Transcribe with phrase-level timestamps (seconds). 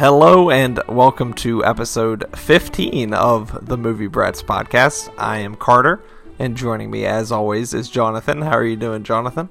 [0.00, 5.12] Hello and welcome to episode 15 of the Movie Brats podcast.
[5.18, 6.02] I am Carter,
[6.38, 8.40] and joining me as always is Jonathan.
[8.40, 9.50] How are you doing, Jonathan?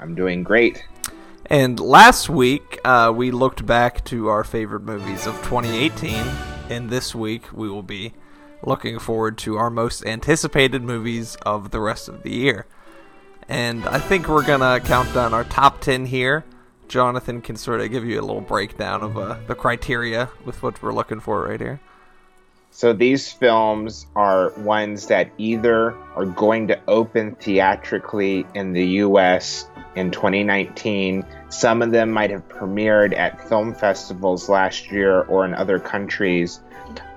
[0.00, 0.82] I'm doing great.
[1.44, 6.14] And last week, uh, we looked back to our favorite movies of 2018,
[6.70, 8.14] and this week we will be
[8.62, 12.64] looking forward to our most anticipated movies of the rest of the year.
[13.50, 16.46] And I think we're gonna count down our top 10 here.
[16.88, 20.82] Jonathan can sort of give you a little breakdown of uh, the criteria with what
[20.82, 21.80] we're looking for right here.
[22.70, 29.68] So these films are ones that either are going to open theatrically in the US
[29.94, 31.24] in 2019.
[31.50, 36.60] Some of them might have premiered at film festivals last year or in other countries,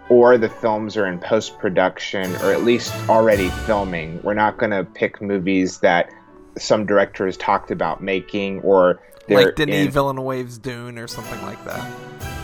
[0.09, 4.21] or the films are in post production or at least already filming.
[4.21, 6.11] We're not going to pick movies that
[6.57, 8.99] some director has talked about making or
[9.35, 11.89] like Denis in, Villeneuve's Dune or something like that.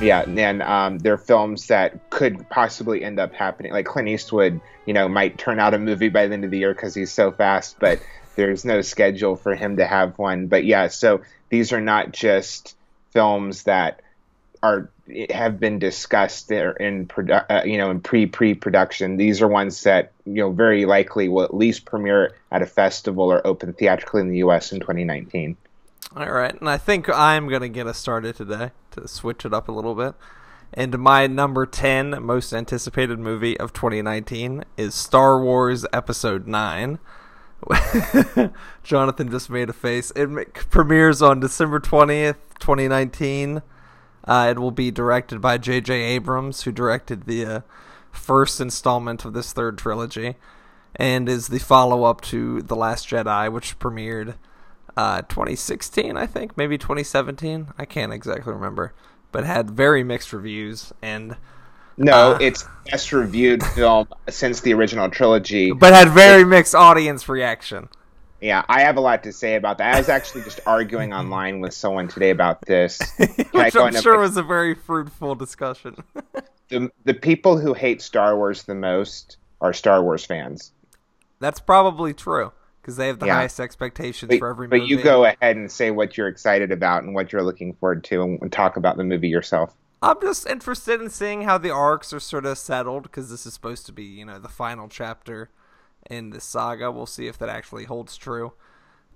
[0.02, 3.72] Yeah, and um, they're films that could possibly end up happening.
[3.72, 6.60] Like Clint Eastwood, you know, might turn out a movie by the end of the
[6.60, 8.00] year because he's so fast, but
[8.36, 10.48] there's no schedule for him to have one.
[10.48, 12.76] But yeah, so these are not just
[13.12, 14.02] films that
[14.62, 14.90] are
[15.30, 19.18] have been discussed there in produ- uh, you know in pre pre production.
[19.18, 23.32] These are ones that you know very likely will at least premiere at a festival
[23.32, 24.72] or open theatrically in the U.S.
[24.72, 25.58] in 2019.
[26.16, 29.68] All right, and I think I'm gonna get us started today to switch it up
[29.68, 30.14] a little bit.
[30.72, 37.00] And my number 10 most anticipated movie of 2019 is Star Wars Episode 9.
[38.84, 40.12] Jonathan just made a face.
[40.16, 43.64] It premieres on December 20th, 2019.
[44.24, 45.94] Uh, it will be directed by J.J.
[45.96, 47.62] Abrams, who directed the uh,
[48.12, 50.36] first installment of this third trilogy,
[50.96, 54.36] and is the follow up to The Last Jedi, which premiered
[54.96, 57.70] uh, 2016, I think, maybe 2017.
[57.78, 58.94] I can't exactly remember,
[59.32, 61.36] but had very mixed reviews and.
[61.96, 66.74] No, uh, it's best reviewed film since the original trilogy, but had very it, mixed
[66.74, 67.88] audience reaction.
[68.42, 69.94] Yeah, I have a lot to say about that.
[69.94, 73.00] I was actually just arguing online with someone today about this,
[73.52, 76.04] which I'm sure was a very fruitful discussion.
[76.70, 80.72] the the people who hate Star Wars the most are Star Wars fans.
[81.40, 83.36] That's probably true because they have the yeah.
[83.36, 84.96] highest expectations but, for every but movie.
[84.96, 88.04] But you go ahead and say what you're excited about and what you're looking forward
[88.06, 89.74] to, and, and talk about the movie yourself.
[90.02, 93.54] I'm just interested in seeing how the arcs are sort of settled because this is
[93.54, 95.50] supposed to be, you know, the final chapter
[96.10, 96.92] in the saga.
[96.92, 98.52] We'll see if that actually holds true.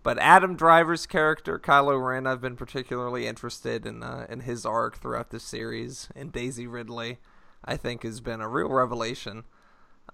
[0.01, 4.97] But Adam Driver's character, Kylo Ren, I've been particularly interested in uh, in his arc
[4.97, 6.07] throughout the series.
[6.16, 7.17] And Daisy Ridley,
[7.66, 9.44] I think, has been a real revelation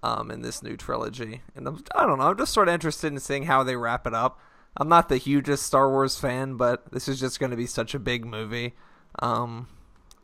[0.02, 1.42] um, in this new trilogy.
[1.54, 4.06] And I'm, I don't know, I'm just sort of interested in seeing how they wrap
[4.06, 4.40] it up.
[4.76, 7.94] I'm not the hugest Star Wars fan, but this is just going to be such
[7.94, 8.74] a big movie.
[9.20, 9.68] Um,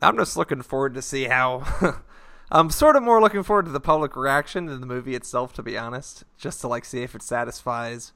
[0.01, 1.63] I'm just looking forward to see how.
[2.53, 5.63] I'm sort of more looking forward to the public reaction than the movie itself, to
[5.63, 6.25] be honest.
[6.37, 8.11] Just to like see if it satisfies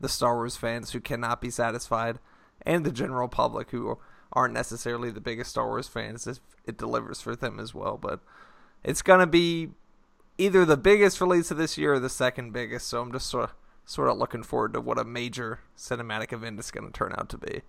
[0.00, 2.18] the Star Wars fans who cannot be satisfied,
[2.62, 3.98] and the general public who
[4.32, 7.96] aren't necessarily the biggest Star Wars fans if it delivers for them as well.
[7.96, 8.20] But
[8.82, 9.68] it's gonna be
[10.38, 12.88] either the biggest release of this year or the second biggest.
[12.88, 16.58] So I'm just sort of sort of looking forward to what a major cinematic event
[16.58, 17.62] is going to turn out to be.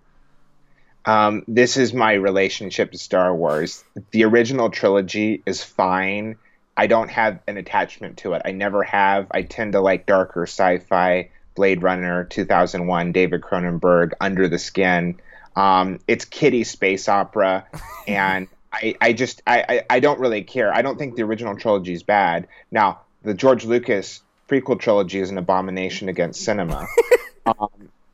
[1.04, 3.84] Um, this is my relationship to Star Wars.
[4.10, 6.36] The original trilogy is fine.
[6.76, 8.42] I don't have an attachment to it.
[8.44, 9.28] I never have.
[9.30, 15.20] I tend to like darker sci-fi, Blade Runner, 2001, David Cronenberg, Under the Skin.
[15.56, 17.66] Um, it's kiddie space opera,
[18.06, 20.72] and I, I just I, I don't really care.
[20.72, 22.48] I don't think the original trilogy is bad.
[22.70, 26.86] Now the George Lucas prequel trilogy is an abomination against cinema.
[27.46, 27.68] um,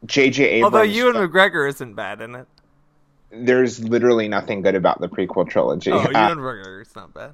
[0.07, 0.45] J.J.
[0.45, 0.65] Abrams.
[0.65, 2.47] Although Ewan McGregor isn't bad in it.
[3.31, 5.91] There's literally nothing good about the prequel trilogy.
[5.91, 7.33] Oh, Ewan uh, McGregor is not bad.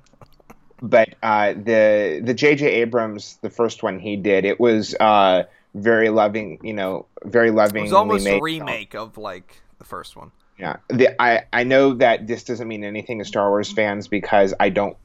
[0.81, 2.67] But uh, the the J.J.
[2.67, 5.45] Abrams, the first one he did, it was uh,
[5.75, 6.59] very loving.
[6.63, 7.81] You know, very loving.
[7.81, 9.09] It was almost a remake film.
[9.09, 10.31] of like the first one.
[10.61, 14.53] Yeah, the, I I know that this doesn't mean anything to Star Wars fans because
[14.61, 14.97] I don't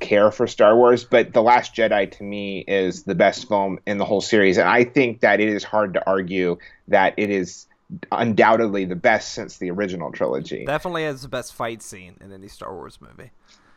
[0.00, 3.98] care for Star Wars, but The Last Jedi to me is the best film in
[3.98, 6.58] the whole series, and I think that it is hard to argue
[6.88, 7.66] that it is
[8.12, 10.66] undoubtedly the best since the original trilogy.
[10.66, 13.30] Definitely has the best fight scene in any Star Wars movie.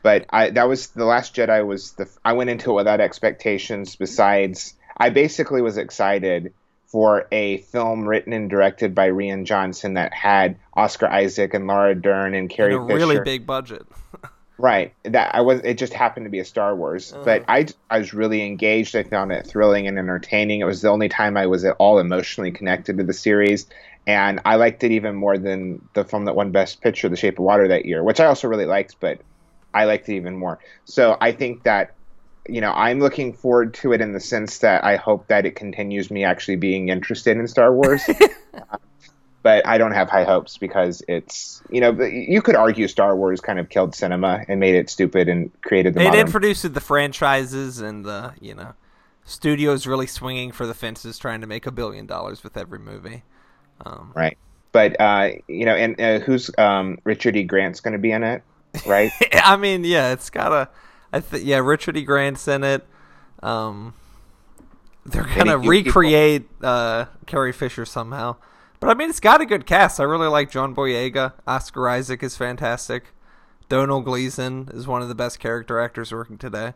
[0.04, 3.96] But I that was The Last Jedi was the I went into it without expectations.
[3.96, 6.54] Besides, I basically was excited
[6.92, 11.96] for a film written and directed by Rian Johnson that had Oscar Isaac and Laura
[11.96, 12.98] Dern and Carrie and a Fisher.
[12.98, 13.88] really big budget.
[14.58, 14.94] right.
[15.04, 15.62] That I was.
[15.64, 18.96] It just happened to be a Star Wars, uh but I I was really engaged.
[18.98, 20.60] I found it thrilling and entertaining.
[20.60, 23.68] It was the only time I was at all emotionally connected to the series.
[24.06, 27.38] And I liked it even more than the film that won Best Picture, The Shape
[27.38, 28.96] of Water, that year, which I also really liked.
[29.00, 29.22] But
[29.74, 30.60] I liked it even more.
[30.86, 31.94] So I think that
[32.48, 35.56] you know I'm looking forward to it in the sense that I hope that it
[35.56, 38.02] continues me actually being interested in Star Wars.
[38.54, 38.78] uh,
[39.44, 43.42] but I don't have high hopes because it's you know you could argue Star Wars
[43.42, 46.02] kind of killed cinema and made it stupid and created the.
[46.02, 46.20] It modern...
[46.22, 48.74] introduced the franchises and the you know
[49.26, 53.24] studios really swinging for the fences, trying to make a billion dollars with every movie.
[53.86, 54.38] Um, right,
[54.72, 57.44] but uh, you know, and uh, who's um, Richard E.
[57.44, 58.44] Grant's going to be in it,
[58.86, 59.12] right?
[59.34, 60.70] I mean, yeah, it's got a.
[61.14, 62.04] I th- yeah, Richard E.
[62.04, 62.86] Grant's in it.
[63.44, 63.94] Um,
[65.06, 68.38] they're gonna recreate uh, Carrie Fisher somehow.
[68.80, 70.00] But I mean, it's got a good cast.
[70.00, 71.34] I really like John Boyega.
[71.46, 73.14] Oscar Isaac is fantastic.
[73.70, 76.74] Domhnall Gleeson is one of the best character actors working today.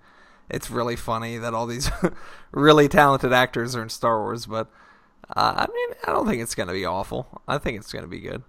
[0.50, 1.90] It's really funny that all these
[2.52, 4.70] really talented actors are in Star Wars, but
[5.36, 7.42] uh, I mean, I don't think it's going to be awful.
[7.48, 8.44] I think it's going to be good.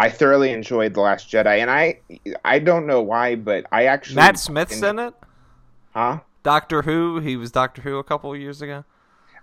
[0.00, 2.00] I thoroughly enjoyed The Last Jedi, and I
[2.42, 5.14] I don't know why, but I actually Matt Smith's in, in it.
[5.92, 6.20] Huh?
[6.42, 7.20] Doctor Who.
[7.20, 8.84] He was Doctor Who a couple of years ago.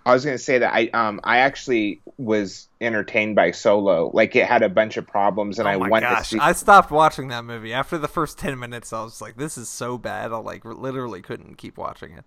[0.04, 4.09] I was going to say that I um I actually was entertained by Solo.
[4.15, 6.30] Like it had a bunch of problems, and oh I my went gosh.
[6.30, 6.39] to see.
[6.39, 8.92] I stopped watching that movie after the first ten minutes.
[8.92, 12.24] I was like, "This is so bad." I like literally couldn't keep watching it.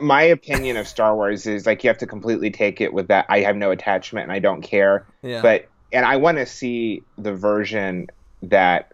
[0.00, 3.26] My opinion of Star Wars is like you have to completely take it with that.
[3.28, 5.06] I have no attachment and I don't care.
[5.20, 5.42] Yeah.
[5.42, 8.08] But and I want to see the version
[8.42, 8.92] that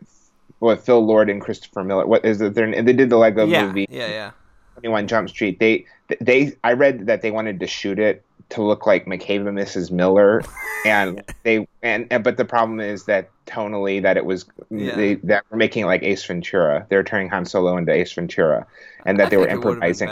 [0.58, 2.06] what Phil Lord and Christopher Miller.
[2.06, 2.54] What is it?
[2.54, 3.86] They did the Lego yeah, movie.
[3.90, 4.30] Yeah, yeah.
[4.74, 5.58] Twenty One Jump Street.
[5.58, 5.86] They
[6.20, 9.90] they I read that they wanted to shoot it to look like McCabe and Mrs.
[9.90, 10.42] Miller,
[10.86, 14.94] and they and, and but the problem is that tonally that it was Yeah.
[14.94, 16.86] they that were making it like Ace Ventura.
[16.88, 18.66] They were turning Han Solo into Ace Ventura,
[19.04, 20.08] and that I they were improvising.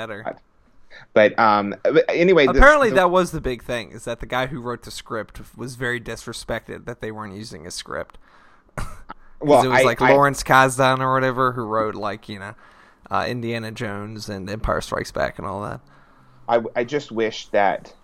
[1.12, 4.46] But um, but anyway, Apparently, the- that was the big thing: is that the guy
[4.46, 8.18] who wrote the script was very disrespected that they weren't using a script.
[9.40, 12.54] well, it was I- like I- Lawrence Kasdan or whatever who wrote like you know
[13.10, 15.80] uh, Indiana Jones and Empire Strikes Back and all that.
[16.48, 17.94] I, I just wish that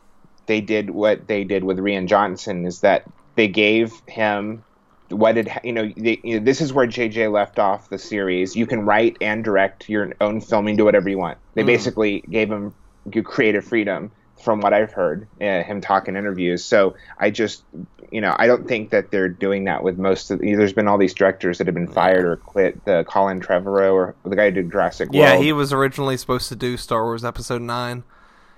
[0.47, 3.05] they did what they did with Rian Johnson is that
[3.35, 4.63] they gave him
[5.09, 8.57] what it you know, they, you know this is where JJ left off the series.
[8.57, 11.39] You can write and direct your own filming, do whatever you want.
[11.55, 11.67] They Mm.
[11.67, 12.75] basically gave him
[13.25, 14.11] creative freedom
[14.43, 16.65] from what I've heard uh, him talk in interviews.
[16.65, 17.65] So I just
[18.13, 20.41] you know I don't think that they're doing that with most of.
[20.41, 22.85] There's been all these directors that have been fired or quit.
[22.85, 25.45] The Colin Trevorrow or the guy who did Jurassic Yeah, World.
[25.45, 28.05] he was originally supposed to do Star Wars Episode Nine.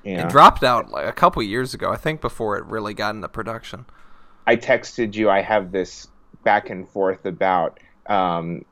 [0.05, 0.27] yeah.
[0.27, 3.29] It dropped out like a couple years ago, I think, before it really got into
[3.29, 3.87] production.
[4.47, 5.29] I texted you.
[5.31, 6.09] I have this
[6.43, 8.65] back and forth about um,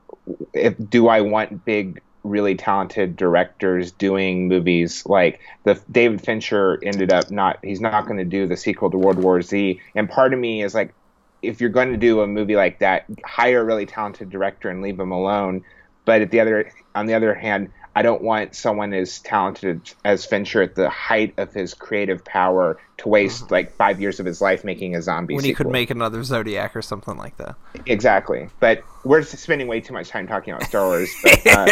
[0.53, 7.11] if do I want big, really talented directors doing movies like the David Fincher ended
[7.11, 7.59] up not.
[7.63, 10.63] He's not going to do the sequel to World War Z, and part of me
[10.63, 10.93] is like,
[11.41, 14.81] if you're going to do a movie like that, hire a really talented director and
[14.81, 15.63] leave him alone.
[16.05, 20.23] But at the other, on the other hand, I don't want someone as talented as
[20.23, 24.39] Fincher at the height of his creative power to waste like five years of his
[24.39, 25.33] life making a zombie.
[25.33, 27.55] When he could make another Zodiac or something like that.
[27.87, 31.09] exactly, but we're spending way too much time talking about Star Wars.
[31.23, 31.67] But, uh,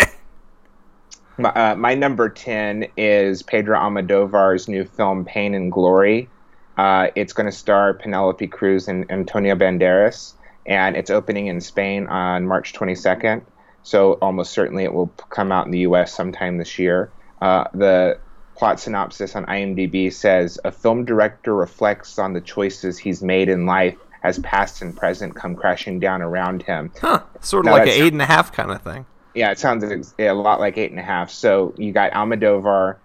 [1.38, 6.30] my, uh, my number ten is Pedro Almodovar's new film Pain and Glory.
[6.78, 10.34] Uh, it's going to star Penelope Cruz and Antonio Banderas,
[10.66, 13.44] and it's opening in Spain on March 22nd.
[13.84, 16.14] So almost certainly it will come out in the U.S.
[16.14, 17.12] sometime this year.
[17.42, 18.20] Uh, the
[18.56, 23.66] plot synopsis on IMDb says a film director reflects on the choices he's made in
[23.66, 26.92] life as past and present come crashing down around him.
[27.00, 27.22] Huh.
[27.42, 29.06] Sort of No, like an eight and a half kind of thing.
[29.36, 31.30] Yeah, it sounds a lot like Eight and a Half.
[31.30, 32.96] So you got Almodovar,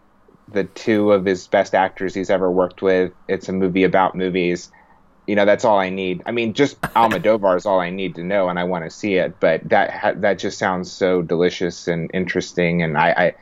[0.48, 3.12] the two of his best actors he's ever worked with.
[3.28, 4.70] It's a movie about movies.
[5.26, 6.22] You know, that's all I need.
[6.26, 9.14] I mean, just Almodovar is all I need to know, and I want to see
[9.14, 9.40] it.
[9.40, 12.82] But that that just sounds so delicious and interesting.
[12.82, 13.34] And I,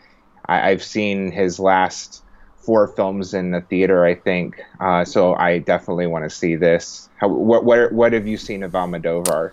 [0.48, 2.22] I, I've seen his last
[2.56, 4.04] four films in the theater.
[4.04, 5.34] I think uh, so.
[5.34, 7.10] I definitely want to see this.
[7.16, 9.52] How, what what what have you seen of Almodovar?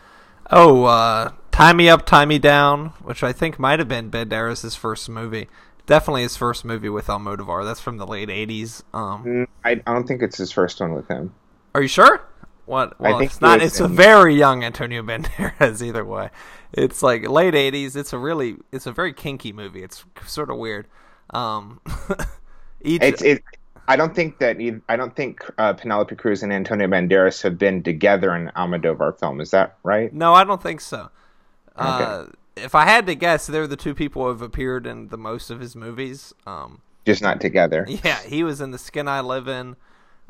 [0.51, 4.75] Oh, uh, Tie Me Up, Tie Me Down, which I think might have been Banderas'
[4.75, 5.47] first movie.
[5.85, 7.63] Definitely his first movie with Almodovar.
[7.63, 8.83] That's from the late 80s.
[8.93, 11.33] Um, Mm, I, don't think it's his first one with him.
[11.73, 12.19] are you sure?
[12.65, 12.99] What?
[12.99, 13.61] Well, think it's not.
[13.61, 15.81] It's a very young Antonio Banderas.
[15.81, 16.29] Either way,
[16.73, 17.95] it's like late '80s.
[17.95, 19.81] It's a really, it's a very kinky movie.
[19.81, 20.87] It's sort of weird.
[21.29, 21.79] Um,
[22.81, 23.43] each, It's it.
[23.87, 24.57] I don't think that
[24.89, 29.17] I don't think uh, Penelope Cruz and Antonio Banderas have been together in an Almodovar
[29.17, 29.39] film.
[29.39, 30.11] Is that right?
[30.11, 31.11] No, I don't think so.
[31.75, 35.17] Uh, if I had to guess, they're the two people who have appeared in the
[35.17, 36.33] most of his movies.
[36.47, 37.85] Um, Just not together.
[38.03, 39.75] yeah, he was in The Skin I Live In,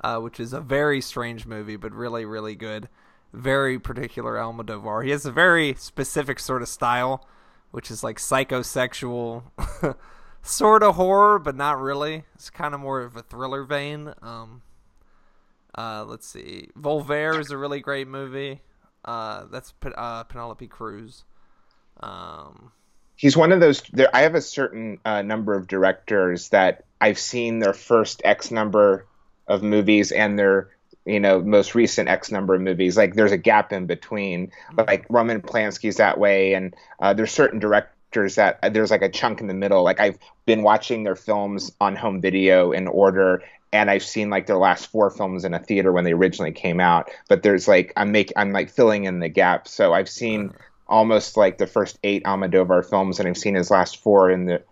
[0.03, 2.89] uh, which is a very strange movie, but really, really good.
[3.33, 5.03] Very particular Almodovar.
[5.03, 7.27] He has a very specific sort of style,
[7.71, 9.43] which is like psychosexual,
[10.41, 12.23] sort of horror, but not really.
[12.35, 14.13] It's kind of more of a thriller vein.
[14.21, 14.61] Um,
[15.77, 18.61] uh, let's see, Volver is a really great movie.
[19.03, 21.25] Uh, that's uh, Penelope Cruz.
[22.05, 22.71] Um,
[23.15, 23.81] He's one of those.
[23.93, 28.51] There, I have a certain uh, number of directors that I've seen their first X
[28.51, 29.05] number
[29.47, 30.69] of movies and their
[31.05, 32.97] you know most recent X number of movies.
[32.97, 34.51] Like there's a gap in between.
[34.77, 39.09] Like Roman Polanski's that way, and uh, there's certain directors that uh, there's like a
[39.09, 39.83] chunk in the middle.
[39.83, 44.45] Like I've been watching their films on home video in order, and I've seen like
[44.45, 47.09] their last four films in a theater when they originally came out.
[47.29, 49.69] But there's like I'm make I'm like filling in the gap.
[49.69, 50.53] So I've seen
[50.87, 54.63] almost like the first eight Almodovar films, and I've seen his last four in the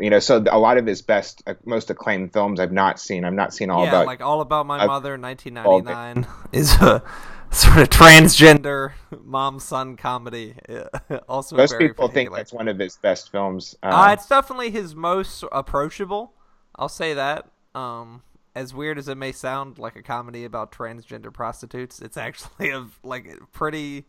[0.00, 3.24] you know, so a lot of his best, uh, most acclaimed films I've not seen.
[3.24, 4.06] I've not seen all yeah, about.
[4.06, 7.02] like All About My Mother, 1999, is a
[7.50, 8.92] sort of transgender
[9.24, 10.54] mom-son comedy.
[11.28, 13.76] also, most very people think that's one of his best films.
[13.82, 16.32] Uh, Uh, it's definitely his most approachable.
[16.76, 17.50] I'll say that.
[17.74, 18.22] Um,
[18.54, 22.86] as weird as it may sound, like a comedy about transgender prostitutes, it's actually a
[23.02, 24.04] like pretty,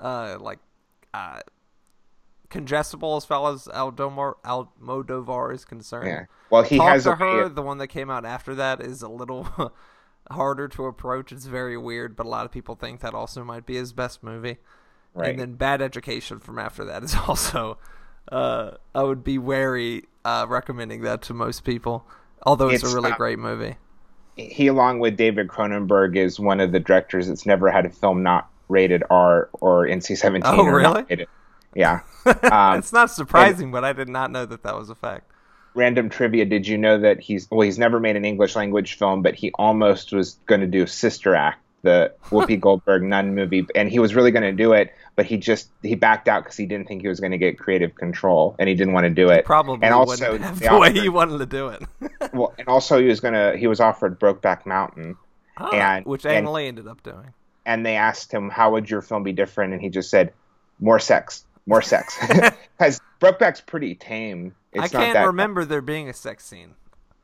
[0.00, 0.58] uh, like,
[1.14, 1.40] uh,
[2.50, 6.06] congestible as far as Aldomar Almodovar is concerned.
[6.08, 6.24] yeah.
[6.50, 9.02] Well, he Talk has to a her, the one that came out after that, is
[9.02, 9.72] a little
[10.30, 11.32] harder to approach.
[11.32, 14.22] It's very weird, but a lot of people think that also might be his best
[14.22, 14.58] movie.
[15.14, 15.30] Right.
[15.30, 17.78] And then Bad Education from after that is also.
[18.30, 22.06] Uh, I would be wary uh, recommending that to most people,
[22.44, 23.76] although it's, It's a really not- great movie.
[24.36, 28.22] he, along with David Cronenberg, is one of the directors that's never had a film
[28.22, 30.42] not rated R or NC-17.
[30.44, 31.26] Oh, really?
[31.74, 32.00] Yeah.
[32.24, 35.28] Um, it's not surprising, but I did not know that that was a fact.
[35.74, 37.62] random trivia: Did you know that he's well?
[37.62, 41.34] He's never made an English language film, but he almost was going to do Sister
[41.34, 45.26] Act, the Whoopi Goldberg nun movie, and he was really going to do it, but
[45.26, 47.96] he just he backed out because he didn't think he was going to get creative
[47.96, 49.44] control, and he didn't want to do it.
[49.44, 51.82] Probably and also wouldn't have they the way he wanted to do it.
[52.32, 55.16] well, and also he was gonna he was offered Brokeback Mountain,
[55.56, 57.34] Ah, And- which and- Ang Lee ended up doing.
[57.66, 60.32] And they asked him how would your film be different, and he just said
[60.80, 62.16] more sex, more sex,
[62.78, 64.54] because Brokeback's pretty tame.
[64.72, 66.74] It's I can't remember there being a sex scene.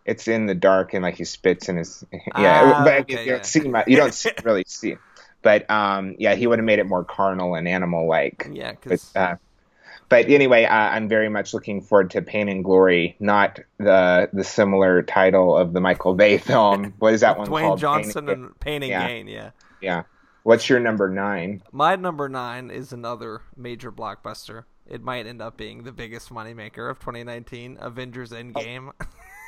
[0.05, 2.05] It's in the dark and like he spits in his
[2.39, 3.33] yeah, Ah, but okay, you yeah.
[3.37, 4.97] don't see mu- you don't see, really see.
[5.43, 8.49] But um, yeah, he would have made it more carnal and animal like.
[8.51, 9.37] Yeah, But, because uh,
[10.09, 14.45] but anyway, uh, I'm very much looking forward to Pain and Glory, not the the
[14.45, 16.95] similar title of the Michael Bay film.
[16.99, 17.81] What is that one Dwayne called?
[17.81, 19.07] Johnson Pain and, and Pain and Yeah.
[19.07, 19.29] Gain.
[19.29, 19.51] Yeah.
[19.83, 20.03] yeah.
[20.49, 21.63] What's your number nine?
[21.73, 24.65] My number nine is another major blockbuster.
[24.87, 28.91] It might end up being the biggest moneymaker of 2019, Avengers Endgame.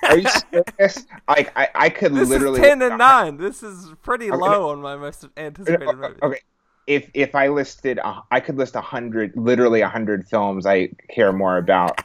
[0.03, 1.07] Are you serious?
[1.27, 3.39] like I, I could this literally is 10 and 9.
[3.39, 6.17] This is pretty I'm low gonna- on my most anticipated movie.
[6.23, 6.41] Okay.
[6.87, 10.91] If if I listed, uh, I could list a hundred, literally a hundred films I
[11.09, 12.05] care more about.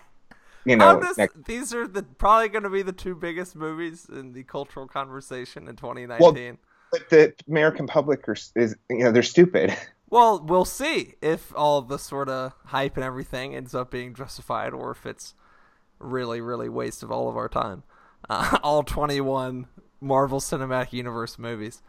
[0.64, 4.08] You know, just- next, these are the probably going to be the two biggest movies
[4.10, 6.22] in the cultural conversation in 2019.
[6.22, 6.58] Well,
[7.00, 9.76] but the American public are, is, you know, they're stupid.
[10.08, 14.72] Well, we'll see if all the sort of hype and everything ends up being justified
[14.72, 15.34] or if it's
[16.00, 17.84] really, really waste of all of our time.
[18.28, 19.68] Uh, all 21
[20.02, 21.84] Marvel Cinematic Universe movies.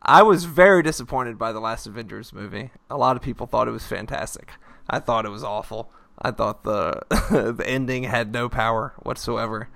[0.00, 2.70] I was very disappointed by the last Avengers movie.
[2.88, 4.52] A lot of people thought it was fantastic.
[4.88, 5.92] I thought it was awful.
[6.18, 9.68] I thought the the ending had no power whatsoever,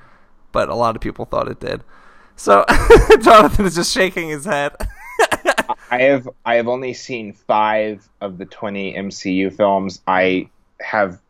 [0.53, 1.85] but a lot of people thought it did.
[2.37, 2.65] So
[3.23, 4.73] Jonathan is just shaking his head.
[5.91, 10.01] I have I have only seen five of the twenty MCU films.
[10.07, 10.51] I
[10.81, 11.21] have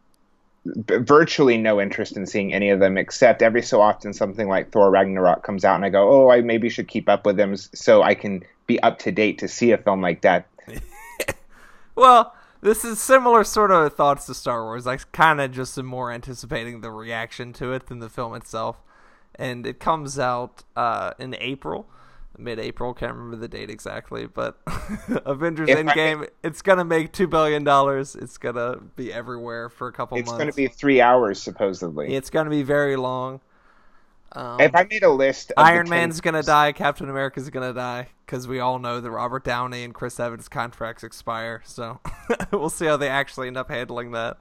[0.65, 4.91] virtually no interest in seeing any of them, except every so often something like Thor
[4.91, 8.03] Ragnarok comes out, and I go, "Oh, I maybe should keep up with them so
[8.03, 10.47] I can be up to date to see a film like that."
[11.97, 14.87] Well, this is similar sort of thoughts to Star Wars.
[14.87, 18.83] I kind of just am more anticipating the reaction to it than the film itself.
[19.39, 21.89] And it comes out uh, in April,
[22.39, 22.95] mid-April.
[22.95, 24.59] Can't remember the date exactly, but
[25.27, 26.29] Avengers If I- Endgame.
[26.43, 28.15] it's gonna make two billion dollars.
[28.17, 30.41] It's gonna be everywhere for a couple It's months.
[30.43, 32.15] It's going to be three hours supposedly.
[32.15, 33.41] It's gonna be very long.
[34.33, 36.73] Um, if I made a list, Iron 10 Man's gonna die.
[36.73, 41.05] Captain America's gonna die because we all know that Robert Downey and Chris Evans contracts
[41.05, 41.63] expire.
[41.65, 42.01] So
[42.53, 44.39] we'll see how they actually end up handling that.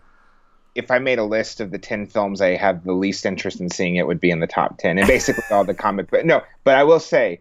[0.76, 3.70] If I made a list of the 10 films I have the least interest in
[3.70, 4.98] seeing, it would be in the top 10.
[4.98, 6.26] And basically all the comic book.
[6.26, 7.40] No, but I will say,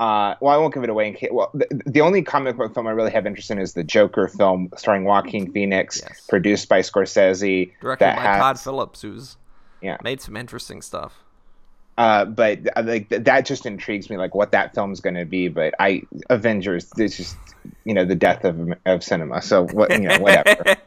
[0.00, 1.08] uh, well, I won't give it away.
[1.08, 3.74] In case, well, the, the only comic book film I really have interest in is
[3.74, 6.24] the Joker film starring Joaquin Phoenix, Yes.
[6.28, 7.72] produced by Scorsese.
[7.80, 9.36] Directed that by has- Todd Phillips, who's
[9.82, 9.96] Yeah.
[10.02, 11.14] made some interesting stuff.
[11.98, 15.24] Uh, but uh, like th- that just intrigues me, like what that film's going to
[15.24, 15.48] be.
[15.48, 17.36] But I Avengers, it's just
[17.84, 19.42] you know the death of of cinema.
[19.42, 20.76] So what you know whatever.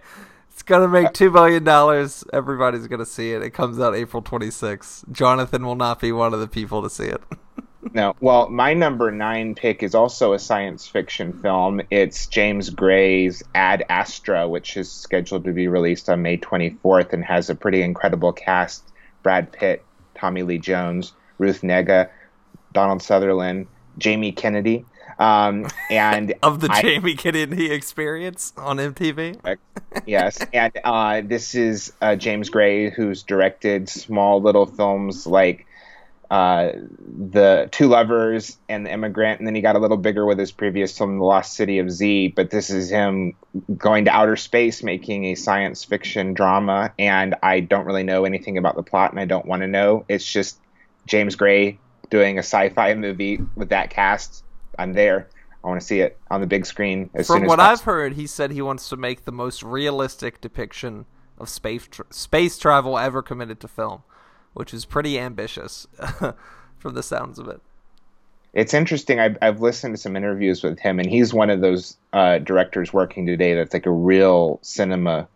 [0.52, 2.26] It's gonna make two billion dollars.
[2.34, 3.42] Everybody's gonna see it.
[3.42, 5.10] It comes out April 26th.
[5.12, 7.22] Jonathan will not be one of the people to see it.
[7.94, 11.82] no, well, my number nine pick is also a science fiction film.
[11.90, 17.24] It's James Gray's Ad Astra, which is scheduled to be released on May 24th and
[17.24, 18.84] has a pretty incredible cast:
[19.24, 22.10] Brad Pitt, Tommy Lee Jones, Ruth Negga,
[22.74, 23.68] Donald Sutherland,
[23.98, 24.86] Jamie Kennedy.
[25.22, 29.58] Um, and of the I, Jamie Kennedy experience on MTV.
[30.08, 35.68] yes, and uh, this is uh, James Gray, who's directed small little films like
[36.32, 36.72] uh,
[37.30, 40.52] the Two Lovers and The Immigrant, and then he got a little bigger with his
[40.52, 42.30] previous film, The Lost City of Z.
[42.30, 43.36] But this is him
[43.78, 48.58] going to outer space, making a science fiction drama, and I don't really know anything
[48.58, 50.04] about the plot, and I don't want to know.
[50.10, 50.58] It's just
[51.06, 51.78] James Gray
[52.10, 54.44] doing a sci-fi movie with that cast
[54.82, 55.28] I'm there.
[55.64, 57.72] I want to see it on the big screen as From soon as what possible.
[57.72, 61.06] I've heard, he said he wants to make the most realistic depiction
[61.38, 64.04] of space tra- space travel ever committed to film,
[64.54, 65.88] which is pretty ambitious
[66.78, 67.62] from the sounds of it.
[68.54, 69.20] It's interesting.
[69.20, 72.92] I've, I've listened to some interviews with him, and he's one of those uh, directors
[72.92, 75.28] working today that's like a real cinema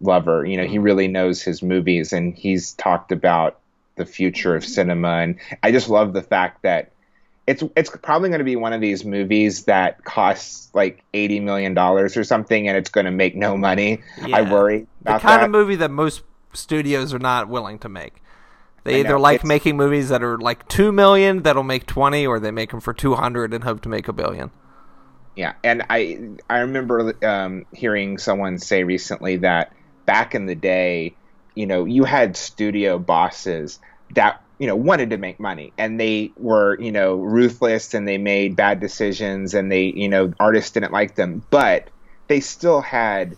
[0.00, 0.44] lover.
[0.44, 0.84] You know, he mm-hmm.
[0.84, 3.60] really knows his movies, and he's talked about
[3.96, 5.18] the future of cinema.
[5.18, 6.90] And I just love the fact that
[7.46, 11.74] it's it's probably going to be one of these movies that costs like eighty million
[11.74, 14.02] dollars or something, and it's going to make no money.
[14.26, 14.38] Yeah.
[14.38, 15.44] I worry the kind that.
[15.44, 18.22] of movie that most studios are not willing to make.
[18.84, 22.38] They either like it's, making movies that are like two million that'll make twenty, or
[22.38, 24.50] they make them for two hundred and hope to make a billion.
[25.36, 29.72] Yeah, and I I remember um, hearing someone say recently that
[30.06, 31.16] back in the day,
[31.54, 33.80] you know, you had studio bosses
[34.14, 35.72] that you know wanted to make money.
[35.78, 40.32] And they were you know ruthless and they made bad decisions and they you know
[40.38, 41.42] artists didn't like them.
[41.50, 41.88] But
[42.28, 43.36] they still had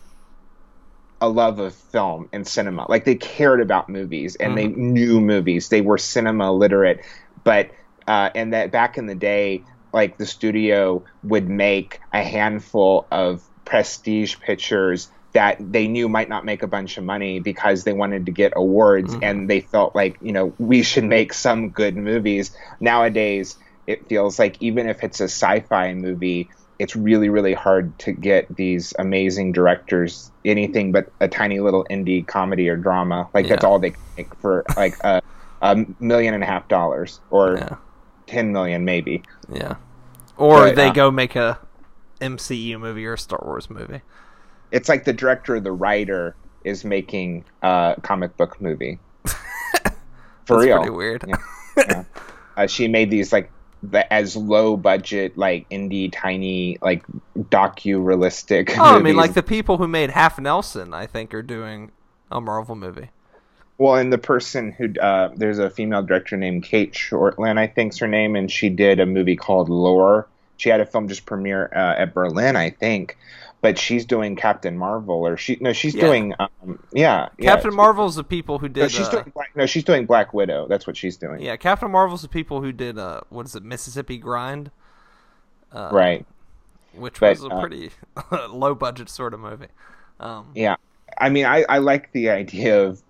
[1.21, 2.87] a love of film and cinema.
[2.89, 4.57] Like they cared about movies and mm-hmm.
[4.57, 5.69] they knew movies.
[5.69, 7.01] They were cinema literate.
[7.43, 7.71] But
[8.07, 13.43] uh, and that back in the day like the studio would make a handful of
[13.65, 18.25] prestige pictures that they knew might not make a bunch of money because they wanted
[18.25, 19.22] to get awards mm-hmm.
[19.22, 22.57] and they felt like, you know, we should make some good movies.
[22.81, 27.99] Nowadays, it feels like even if it's a sci fi movie, it's really, really hard
[27.99, 33.29] to get these amazing directors anything but a tiny little indie comedy or drama.
[33.35, 33.51] Like, yeah.
[33.51, 35.20] that's all they make for like a,
[35.61, 37.77] a million and a half dollars or yeah.
[38.29, 39.22] 10 million, maybe.
[39.53, 39.75] Yeah.
[40.38, 41.59] Or but, they uh, go make a
[42.22, 44.01] MCU movie or a Star Wars movie
[44.71, 48.99] it's like the director or the writer is making a comic book movie.
[50.45, 50.79] For real.
[50.79, 51.25] Pretty weird.
[51.27, 51.37] Yeah.
[51.77, 52.05] yeah.
[52.57, 53.51] Uh, she made these like
[53.83, 57.05] the, as low budget, like indie, tiny, like
[57.39, 58.71] docu realistic.
[58.71, 59.01] Oh, movies.
[59.01, 61.93] I mean, like the people who made Half Nelson, I think, are doing
[62.31, 63.11] a Marvel movie.
[63.79, 67.99] Well, and the person who uh, there's a female director named Cate Shortland, I think's
[67.99, 70.27] her name, and she did a movie called Lore.
[70.57, 73.19] She had a film just premiere uh, at Berlin, I think,
[73.61, 76.01] but she's doing Captain Marvel, or she no, she's yeah.
[76.03, 77.77] doing um, yeah, Captain yeah.
[77.77, 78.83] Marvel's the people who did.
[78.83, 80.66] No, she's uh, doing Black, no, she's doing Black Widow.
[80.69, 81.40] That's what she's doing.
[81.40, 84.71] Yeah, Captain Marvel's the people who did uh, what is it, Mississippi Grind?
[85.73, 86.27] Uh, right.
[86.95, 87.90] Which but, was a uh, pretty
[88.51, 89.69] low budget sort of movie.
[90.21, 90.77] Um, yeah,
[91.19, 93.03] I mean, I, I like the idea of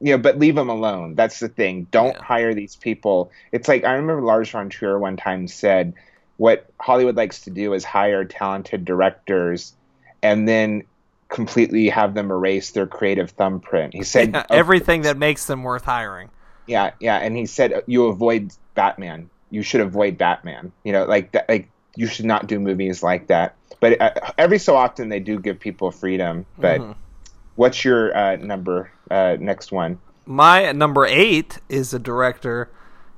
[0.00, 1.14] you know, but leave them alone.
[1.14, 1.86] That's the thing.
[1.90, 2.22] Don't yeah.
[2.22, 3.30] hire these people.
[3.52, 5.94] It's like I remember Lars von Trier one time said,
[6.38, 9.74] "What Hollywood likes to do is hire talented directors
[10.22, 10.84] and then
[11.28, 13.94] completely have them erase their creative thumbprint.
[13.94, 16.30] He said yeah, everything that makes them worth hiring.
[16.66, 19.30] Yeah, yeah, and he said you avoid Batman.
[19.50, 20.72] You should avoid Batman.
[20.84, 23.56] You know, like that, like you should not do movies like that.
[23.80, 26.46] But uh, every so often they do give people freedom.
[26.58, 26.92] But mm-hmm.
[27.56, 29.98] what's your uh, number uh, next one?
[30.26, 32.70] My number eight is a director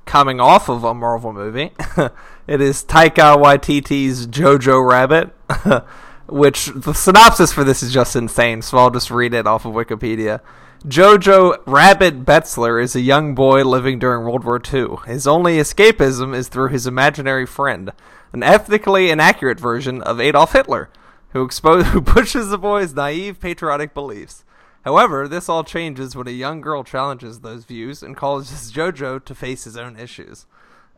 [0.05, 1.71] coming off of a Marvel movie.
[2.47, 5.31] it is Taika Waititi's Jojo Rabbit.
[6.33, 9.73] which the synopsis for this is just insane, so I'll just read it off of
[9.73, 10.41] Wikipedia.
[10.83, 14.97] Jojo Rabbit Betzler is a young boy living during World War II.
[15.05, 17.91] His only escapism is through his imaginary friend,
[18.33, 20.89] an ethnically inaccurate version of Adolf Hitler,
[21.29, 24.43] who, expo- who pushes the boy's naive patriotic beliefs.
[24.83, 29.35] However, this all changes when a young girl challenges those views and causes Jojo to
[29.35, 30.47] face his own issues.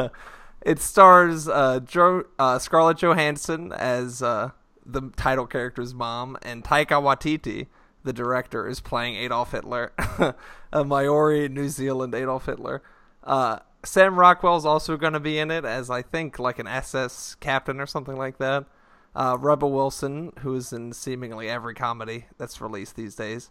[0.62, 4.50] it stars uh, jo- uh, Scarlett Johansson as uh,
[4.86, 7.66] the title character's mom, and Taika Waititi,
[8.04, 9.92] the director, is playing Adolf Hitler,
[10.72, 12.82] a Maori New Zealand Adolf Hitler.
[13.24, 17.36] Uh, Sam Rockwell's also going to be in it as I think like an SS
[17.40, 18.66] captain or something like that.
[19.14, 23.50] Uh, Rebel Wilson, who is in seemingly every comedy that's released these days,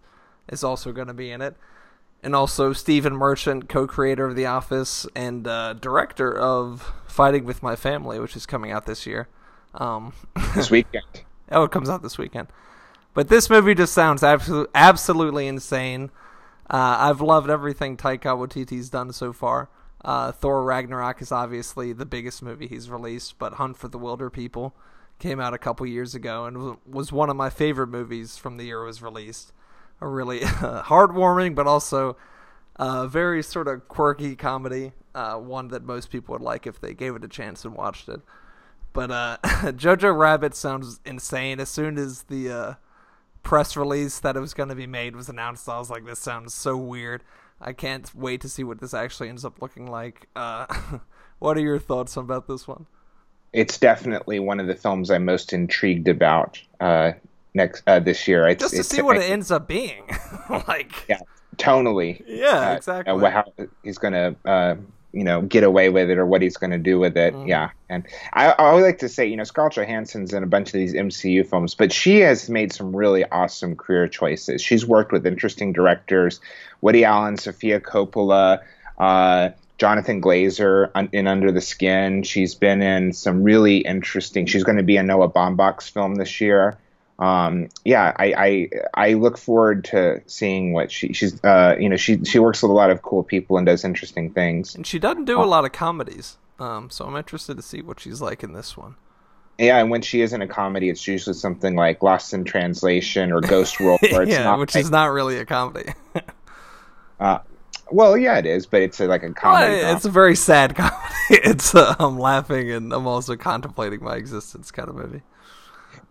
[0.49, 1.55] is also going to be in it.
[2.21, 7.75] And also Stephen Merchant, co-creator of The Office and uh, director of Fighting with My
[7.75, 9.27] Family, which is coming out this year.
[9.75, 10.13] Um,
[10.55, 11.05] this weekend.
[11.51, 12.47] oh, it comes out this weekend.
[13.13, 16.11] But this movie just sounds absolutely absolutely insane.
[16.69, 19.69] Uh, I've loved everything Taika Waititi's done so far.
[20.03, 24.73] Uh, Thor Ragnarok is obviously the biggest movie he's released, but Hunt for the Wilderpeople
[25.17, 28.65] came out a couple years ago and was one of my favorite movies from the
[28.65, 29.53] year it was released.
[30.01, 32.17] A really heartwarming, but also
[32.75, 34.91] a very sort of quirky comedy.
[35.13, 38.09] Uh, one that most people would like if they gave it a chance and watched
[38.09, 38.19] it.
[38.95, 41.59] But uh, Jojo Rabbit sounds insane.
[41.59, 42.73] As soon as the uh,
[43.43, 46.19] press release that it was going to be made was announced, I was like, this
[46.19, 47.21] sounds so weird.
[47.59, 50.29] I can't wait to see what this actually ends up looking like.
[50.33, 50.65] Uh,
[51.39, 52.85] what are your thoughts about this one?
[53.51, 57.11] It's definitely one of the films I'm most intrigued about uh,
[57.53, 58.47] next uh, this year.
[58.47, 60.03] It's, Just to see what it ends up being,
[60.49, 61.19] like yeah,
[61.57, 62.23] tonally.
[62.27, 63.29] Yeah, uh, exactly.
[63.29, 63.45] how
[63.83, 64.75] he's going to uh,
[65.15, 67.33] you know get away with it or what he's going to do with it.
[67.33, 67.47] Mm.
[67.47, 70.67] Yeah, and I, I always like to say you know Scarlett Johansson's in a bunch
[70.67, 74.61] of these MCU films, but she has made some really awesome career choices.
[74.61, 76.41] She's worked with interesting directors,
[76.81, 78.61] Woody Allen, Sofia Coppola.
[78.97, 82.23] Uh, Jonathan Glazer in Under the Skin.
[82.23, 84.45] She's been in some really interesting.
[84.45, 86.77] She's going to be in Noah Baumbach's film this year
[87.17, 91.95] um, yeah, I, I, I look forward to seeing what she she's uh, you know
[91.95, 94.75] she she works with a lot of cool people and does interesting things.
[94.75, 97.99] And she doesn't do a lot of comedies, um, so I'm interested to see what
[97.99, 98.95] she's like in this one.
[99.57, 103.31] Yeah, and when she is in a comedy, it's usually something like Lost in Translation
[103.31, 105.93] or Ghost World, yeah, which like, is not really a comedy.
[107.21, 107.39] uh,
[107.89, 109.75] well, yeah, it is, but it's a, like a comedy.
[109.75, 110.97] Well, it's a very sad comedy.
[111.29, 115.21] It's uh, I'm laughing and I'm also contemplating my existence kind of movie.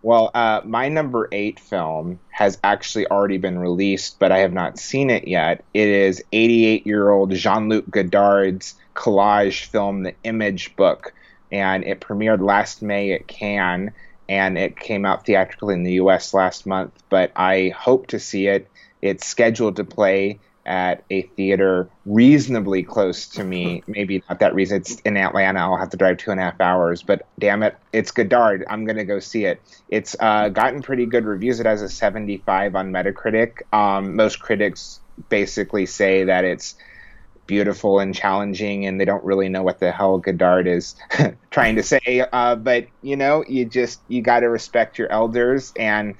[0.04, 4.78] Well, uh, my number eight film has actually already been released, but I have not
[4.78, 5.64] seen it yet.
[5.72, 11.14] It is 88 year old Jean Luc Godard's collage film, The Image Book,
[11.50, 13.92] and it premiered last May at Cannes,
[14.28, 16.92] and it came out theatrically in the US last month.
[17.08, 18.68] But I hope to see it.
[19.00, 23.82] It's scheduled to play at a theater reasonably close to me.
[23.88, 24.78] Maybe not that reason.
[24.78, 25.60] It's in Atlanta.
[25.60, 27.02] I'll have to drive two and a half hours.
[27.02, 28.64] But damn it, it's Godard.
[28.68, 29.60] I'm gonna go see it.
[29.88, 31.60] It's uh, gotten pretty good reviews.
[31.60, 33.62] It has a 75 on Metacritic.
[33.72, 36.74] Um, most critics basically say that it's
[37.46, 40.96] beautiful and challenging, and they don't really know what the hell Godard is
[41.50, 42.24] trying to say.
[42.32, 46.14] Uh, but you know, you just you got to respect your elders and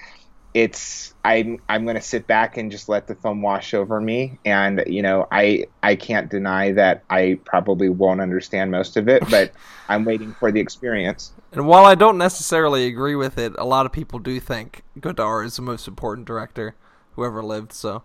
[0.55, 4.39] it's I'm I'm going to sit back and just let the film wash over me
[4.45, 9.25] and you know I I can't deny that I probably won't understand most of it
[9.31, 9.51] but
[9.89, 11.33] I'm waiting for the experience.
[11.53, 15.47] And while I don't necessarily agree with it, a lot of people do think Godard
[15.47, 16.75] is the most important director
[17.13, 18.03] who ever lived, so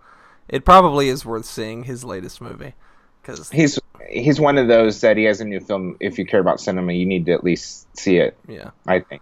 [0.48, 2.74] it probably is worth seeing his latest movie
[3.22, 6.40] cuz he's he's one of those that he has a new film if you care
[6.40, 8.36] about cinema you need to at least see it.
[8.48, 8.72] Yeah.
[8.88, 9.22] I think.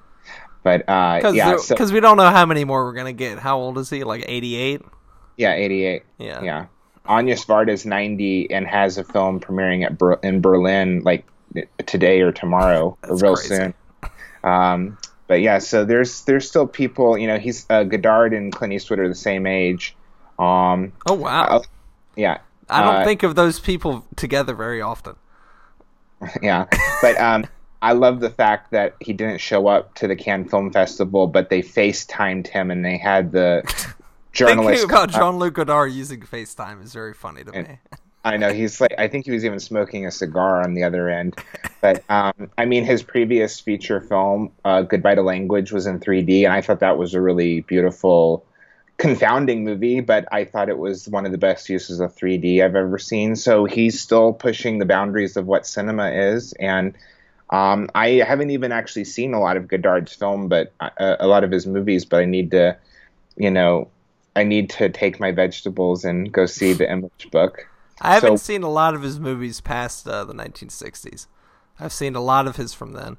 [0.67, 3.39] But uh, Cause yeah, because so, we don't know how many more we're gonna get.
[3.39, 4.03] How old is he?
[4.03, 4.81] Like eighty eight.
[5.37, 6.03] Yeah, eighty eight.
[6.17, 6.65] Yeah, yeah.
[7.07, 11.25] Agnes is ninety and has a film premiering at Ber- in Berlin like
[11.85, 13.55] today or tomorrow or real crazy.
[13.55, 13.73] soon.
[14.43, 17.17] Um, but yeah, so there's there's still people.
[17.17, 19.95] You know, he's uh, Godard and Clint Eastwood are the same age.
[20.37, 21.45] Um, oh wow.
[21.45, 21.63] Uh,
[22.17, 22.39] yeah.
[22.69, 25.15] I don't uh, think of those people together very often.
[26.41, 26.65] Yeah,
[27.01, 27.45] but um,
[27.87, 31.49] I love the fact that he didn't show up to the Cannes Film Festival, but
[31.49, 33.63] they FaceTimed him and they had the
[34.33, 34.81] journalist.
[34.81, 37.79] Thinking about Jean Luc Godard using FaceTime is very funny to and, me.
[38.25, 41.09] I know he's like I think he was even smoking a cigar on the other
[41.09, 41.39] end.
[41.79, 46.43] But um, I mean, his previous feature film, uh, Goodbye to Language, was in 3D,
[46.43, 48.43] and I thought that was a really beautiful,
[48.97, 50.01] confounding movie.
[50.01, 53.35] But I thought it was one of the best uses of 3D I've ever seen.
[53.35, 56.97] So he's still pushing the boundaries of what cinema is, and
[57.49, 61.43] um, I haven't even actually seen a lot of Godard's film, but uh, a lot
[61.43, 62.05] of his movies.
[62.05, 62.77] But I need to,
[63.37, 63.89] you know,
[64.35, 67.67] I need to take my vegetables and go see the Image book.
[68.01, 71.27] I haven't so, seen a lot of his movies past uh, the 1960s.
[71.79, 73.17] I've seen a lot of his from then.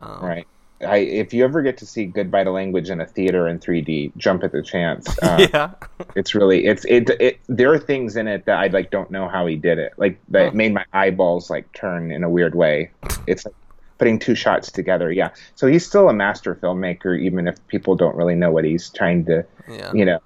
[0.00, 0.46] Um, right.
[0.84, 4.16] I, if you ever get to see Goodbye to Language in a theater in 3D,
[4.16, 5.08] jump at the chance.
[5.22, 5.70] Uh, yeah,
[6.16, 7.38] it's really it's it, it.
[7.46, 9.92] There are things in it that I like don't know how he did it.
[9.96, 10.54] Like that huh.
[10.54, 12.90] made my eyeballs like turn in a weird way.
[13.28, 13.54] It's like
[13.98, 15.12] putting two shots together.
[15.12, 18.90] Yeah, so he's still a master filmmaker, even if people don't really know what he's
[18.90, 19.46] trying to.
[19.68, 19.92] Yeah.
[19.94, 20.18] You know,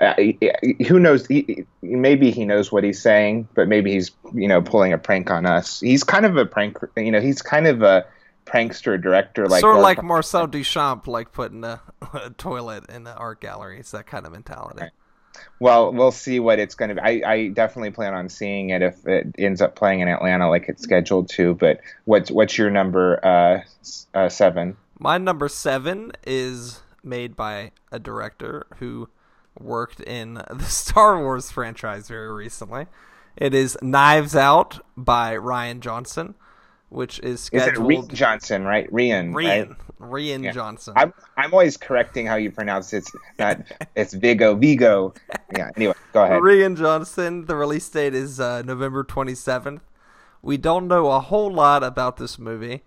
[0.00, 0.14] uh,
[0.86, 1.26] who knows?
[1.26, 5.30] He, maybe he knows what he's saying, but maybe he's you know pulling a prank
[5.30, 5.80] on us.
[5.80, 6.78] He's kind of a prank.
[6.96, 8.06] You know, he's kind of a
[8.44, 11.80] prankster director like sort of like Marcel Duchamp, like putting a,
[12.14, 13.78] a toilet in the art gallery.
[13.78, 14.80] It's that kind of mentality.
[14.82, 14.90] Right.
[15.58, 17.00] Well, we'll see what it's going to be.
[17.24, 20.68] I, I definitely plan on seeing it if it ends up playing in Atlanta like
[20.68, 21.54] it's scheduled to.
[21.54, 23.62] But what's what's your number uh,
[24.16, 24.76] uh, seven?
[24.98, 29.08] My number seven is made by a director who
[29.58, 32.86] worked in the Star Wars franchise very recently.
[33.36, 36.34] It is Knives Out by Rian Johnson,
[36.94, 37.90] which is scheduled.
[37.90, 38.90] Is it Rian Johnson, right?
[38.90, 39.32] Rian.
[39.32, 39.76] Rian.
[39.98, 40.10] Right?
[40.10, 40.52] Rian yeah.
[40.52, 40.94] Johnson.
[40.96, 42.98] I'm I'm always correcting how you pronounce it.
[42.98, 43.60] It's not.
[43.96, 44.54] it's Vigo.
[44.54, 45.14] Vigo.
[45.56, 45.70] Yeah.
[45.76, 46.40] Anyway, go ahead.
[46.40, 47.46] Rian Johnson.
[47.46, 49.80] The release date is uh, November 27th.
[50.40, 52.82] We don't know a whole lot about this movie.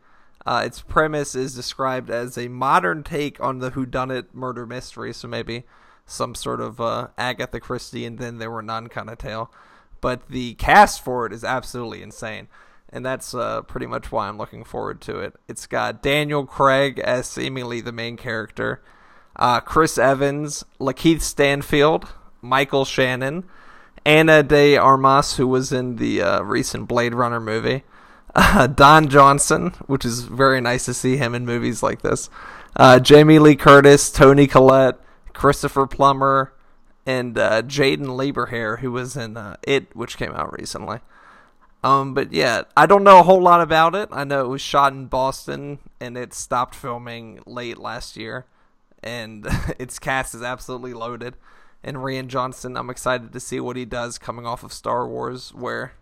[0.46, 5.28] Uh, its premise is described as a modern take on the whodunit murder mystery, so
[5.28, 5.64] maybe
[6.06, 9.52] some sort of uh, Agatha Christie and then there were none kind of tale.
[10.00, 12.48] But the cast for it is absolutely insane
[12.90, 15.36] and that's uh, pretty much why I'm looking forward to it.
[15.48, 18.82] It's got Daniel Craig as seemingly the main character,
[19.36, 22.08] uh, Chris Evans, Lakeith Stanfield,
[22.42, 23.44] Michael Shannon,
[24.06, 27.84] Ana de Armas, who was in the uh, recent Blade Runner movie,
[28.36, 32.30] uh, Don Johnson, which is very nice to see him in movies like this,
[32.78, 35.00] uh, Jamie Lee Curtis, Toni Collette,
[35.34, 36.54] Christopher Plummer,
[37.06, 41.00] and uh, Jaeden Lieberher, who was in It, which came out recently.
[41.88, 44.10] Um, but yeah, I don't know a whole lot about it.
[44.12, 48.46] I know it was shot in Boston and it stopped filming late last year,
[49.02, 49.48] and
[49.80, 51.38] its cast is absolutely loaded.
[51.82, 55.54] And Rian Johnson, I'm excited to see what he does coming off of Star Wars,
[55.54, 55.94] where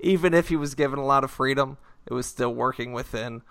[0.00, 3.42] even if he was given a lot of freedom, it was still working within,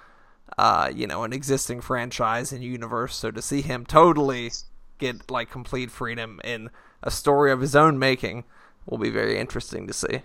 [0.58, 3.16] uh, you know, an existing franchise and universe.
[3.16, 4.52] So to see him totally
[4.98, 6.70] get like complete freedom in
[7.02, 8.44] a story of his own making
[8.86, 10.24] will be very interesting to see.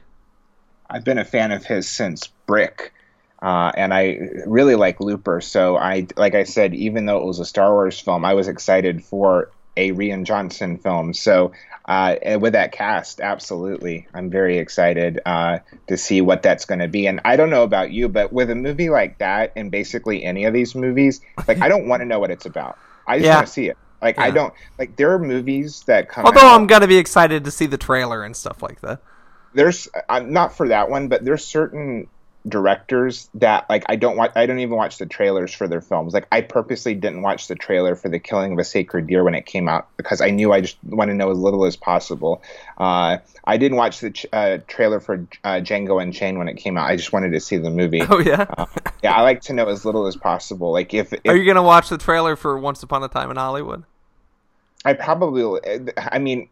[0.93, 2.93] I've been a fan of his since Brick.
[3.41, 5.41] Uh, and I really like Looper.
[5.41, 8.47] So I, like I said, even though it was a Star Wars film, I was
[8.47, 11.13] excited for a Rian Johnson film.
[11.13, 11.53] So
[11.87, 16.89] uh, with that cast, absolutely, I'm very excited uh, to see what that's going to
[16.89, 17.07] be.
[17.07, 20.45] And I don't know about you, but with a movie like that, and basically any
[20.45, 22.79] of these movies, like I don't want to know what it's about.
[23.09, 23.35] I just yeah.
[23.35, 23.79] want to see it.
[24.01, 24.25] Like yeah.
[24.25, 26.27] I don't like there are movies that come.
[26.27, 29.01] Although out, I'm gonna be excited to see the trailer and stuff like that
[29.55, 32.09] there's I'm not for that one, but there's certain
[32.49, 36.13] directors that like I don't watch I don't even watch the trailers for their films.
[36.13, 39.35] Like I purposely didn't watch the trailer for The Killing of a Sacred Deer when
[39.35, 42.43] it came out because I knew I just want to know as little as possible.
[42.77, 46.77] Uh, I didn't watch the ch- uh, trailer for uh, Django Unchained when it came
[46.77, 46.91] out.
[46.91, 48.03] I just wanted to see the movie.
[48.13, 48.47] Oh yeah.
[48.57, 48.67] Uh,
[49.03, 50.73] yeah, I like to know as little as possible.
[50.73, 53.31] Like if, if Are you going to watch the trailer for Once Upon a Time
[53.31, 53.85] in Hollywood?
[54.85, 55.61] I probably,
[55.97, 56.49] I mean,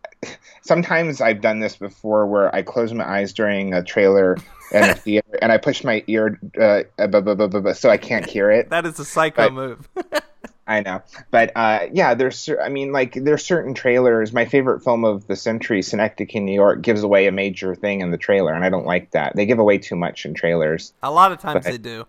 [0.62, 4.36] sometimes I've done this before where I close my eyes during a trailer
[4.72, 6.82] in a theater and I push my ear uh,
[7.74, 8.70] so I can't hear it.
[8.70, 9.88] That is a psycho but, move.
[10.66, 12.48] I know, but uh, yeah, there's.
[12.62, 14.32] I mean, like there's certain trailers.
[14.32, 18.02] My favorite film of the century, Synecdoche in New York, gives away a major thing
[18.02, 19.34] in the trailer, and I don't like that.
[19.34, 20.92] They give away too much in trailers.
[21.02, 22.06] A lot of times but, they do.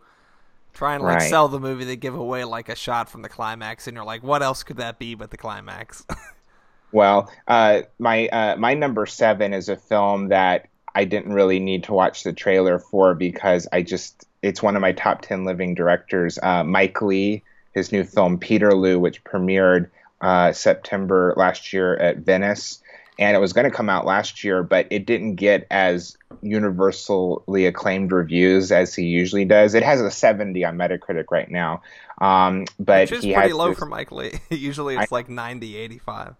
[0.73, 1.29] Try and like right.
[1.29, 4.23] sell the movie, they give away like a shot from the climax, and you're like,
[4.23, 6.05] what else could that be but the climax?
[6.91, 11.83] well, uh, my uh, my number seven is a film that I didn't really need
[11.85, 15.75] to watch the trailer for because I just it's one of my top ten living
[15.75, 22.17] directors, uh, Mike Leigh his new film Peterloo, which premiered uh, September last year at
[22.17, 22.81] Venice
[23.19, 27.65] and it was going to come out last year, but it didn't get as universally
[27.65, 29.73] acclaimed reviews as he usually does.
[29.73, 31.81] It has a 70 on Metacritic right now,
[32.19, 34.39] um, but which is he pretty low this, for Mike Leigh.
[34.49, 36.35] usually it's I, like 90, 85.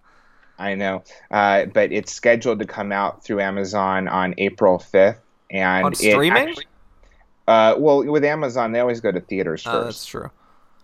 [0.60, 5.18] I know, uh, but it's scheduled to come out through Amazon on April 5th,
[5.50, 6.50] and on streaming.
[6.50, 6.66] Actually,
[7.48, 9.76] uh, well, with Amazon, they always go to theaters first.
[9.76, 10.30] Oh, that's true.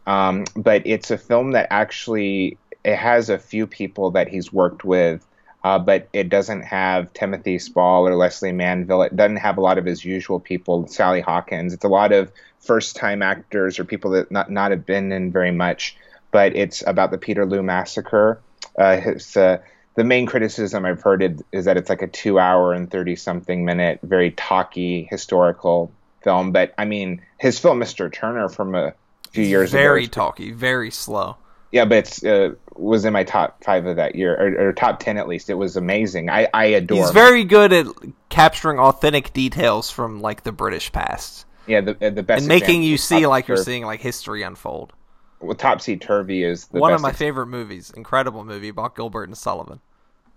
[0.07, 4.85] Um, but it's a film that actually it has a few people that he's worked
[4.85, 5.26] with
[5.67, 9.01] uh, but it doesn't have Timothy Spall or Lesley Manville.
[9.01, 11.73] It doesn't have a lot of his usual people, Sally Hawkins.
[11.73, 15.51] It's a lot of first-time actors or people that not not have been in very
[15.51, 15.97] much.
[16.31, 18.39] But it's about the Peterloo massacre.
[18.79, 19.57] Uh, it's, uh,
[19.95, 23.99] the main criticism I've heard it, is that it's like a two-hour and thirty-something minute,
[24.03, 25.91] very talky historical
[26.23, 26.53] film.
[26.53, 28.09] But I mean, his film Mr.
[28.09, 28.93] Turner from a
[29.31, 31.35] few years very ago, very talky, very slow.
[31.71, 34.99] Yeah, but it's uh, was in my top five of that year, or, or, top
[34.99, 35.49] ten at least.
[35.49, 36.29] It was amazing.
[36.29, 37.03] I, I adore.
[37.03, 37.87] He's very good at
[38.29, 41.45] capturing authentic details from like the British past.
[41.67, 44.93] Yeah, the the best and making you see like you're seeing like history unfold.
[45.39, 47.91] Well, Topsy Turvy is one of my favorite movies.
[47.91, 49.81] Incredible movie about Gilbert and Sullivan.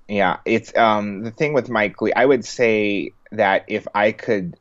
[0.08, 2.12] Yeah, it's um the thing with Mike Leigh.
[2.14, 4.56] I would say that if I could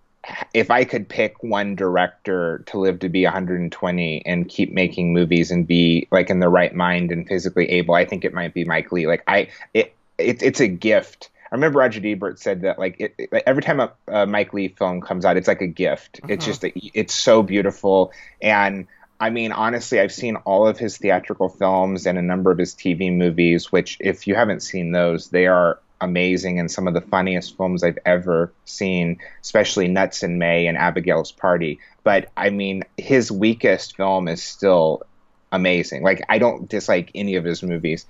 [0.54, 5.52] if I could pick one director to live to be 120 and keep making movies
[5.52, 8.66] and be like in the right mind and physically able, I think it might be
[8.66, 9.08] Mike Leigh.
[9.08, 11.30] Like I, it, it it's a gift.
[11.52, 14.68] I remember Roger Ebert said that like, it, it, every time a, a, Mike Leigh
[14.68, 16.20] film comes out, it's like a gift.
[16.24, 16.34] Uh-huh.
[16.34, 18.12] It's just a, it's so beautiful
[18.42, 18.88] and.
[19.22, 22.74] I mean, honestly, I've seen all of his theatrical films and a number of his
[22.74, 27.02] TV movies, which, if you haven't seen those, they are amazing and some of the
[27.02, 31.80] funniest films I've ever seen, especially Nuts in May and Abigail's Party.
[32.04, 35.04] But I mean, his weakest film is still
[35.52, 36.04] amazing.
[36.04, 38.06] Like I don't dislike any of his movies,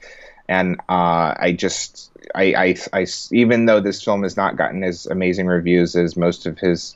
[0.48, 5.06] and uh, I just I, I, I even though this film has not gotten as
[5.06, 6.96] amazing reviews as most of his,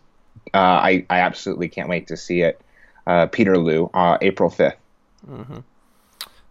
[0.54, 2.60] uh, I I absolutely can't wait to see it.
[3.06, 4.76] Uh, Peterloo, uh, April 5th
[5.30, 5.60] mm-hmm.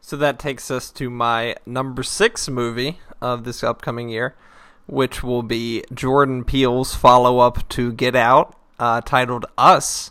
[0.05, 4.35] So that takes us to my number six movie of this upcoming year,
[4.87, 10.11] which will be Jordan Peele's follow up to Get Out, uh, titled Us,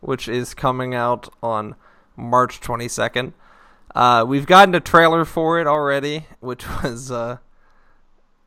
[0.00, 1.74] which is coming out on
[2.16, 3.34] March 22nd.
[3.94, 7.36] Uh, we've gotten a trailer for it already, which was uh,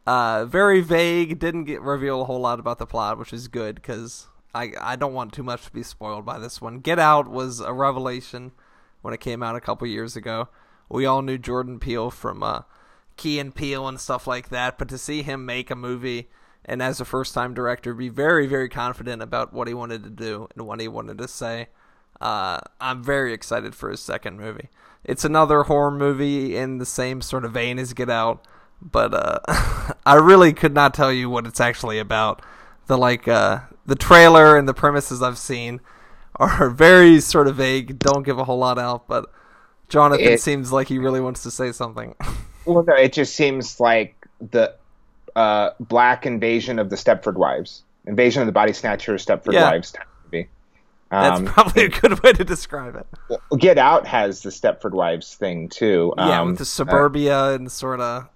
[0.08, 1.38] uh, very vague.
[1.38, 4.96] Didn't get reveal a whole lot about the plot, which is good because I I
[4.96, 6.80] don't want too much to be spoiled by this one.
[6.80, 8.54] Get Out was a revelation
[9.04, 10.50] when it came out a couple years ago
[10.90, 12.62] we all knew Jordan Peele from uh,
[13.16, 16.30] Key and Peele and stuff like that, but to see him make a movie
[16.66, 20.10] and as a first time director be very, very confident about what he wanted to
[20.10, 21.68] do and what he wanted to say,
[22.22, 24.70] uh, I'm very excited for his second movie.
[25.04, 28.46] It's another horror movie in the same sort of vein as Get Out,
[28.82, 32.42] but uh, I really could not tell you what it's actually about.
[32.88, 35.80] The like uh, the trailer and the premises I've seen
[36.36, 38.00] are very sort of vague.
[38.00, 39.32] Don't give a whole lot out, but
[39.90, 42.16] Jonathan it, seems like he really wants to say something.
[42.66, 44.74] well, no, it just seems like the
[45.36, 49.72] uh, black invasion of the Stepford Wives, invasion of the Body Snatchers, Stepford yeah.
[49.72, 49.94] Wives.
[51.12, 53.40] Um, That's probably a good way to describe it.
[53.58, 56.14] Get Out has the Stepford Wives thing too.
[56.18, 58.30] Yeah, um, with the suburbia uh, and sort of.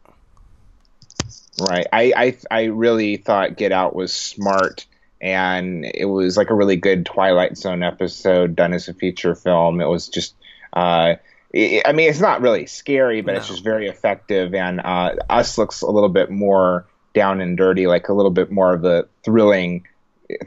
[1.62, 1.86] Right.
[1.94, 4.88] I, I I really thought Get Out was smart
[5.22, 9.80] and it was like a really good Twilight Zone episode done as a feature film.
[9.80, 10.34] It was just
[10.74, 11.16] uh,
[11.56, 13.38] I mean, it's not really scary, but no.
[13.38, 14.56] it's just very effective.
[14.56, 18.52] And uh, Us looks a little bit more down and dirty, like a little bit
[18.52, 19.86] more of a thrilling,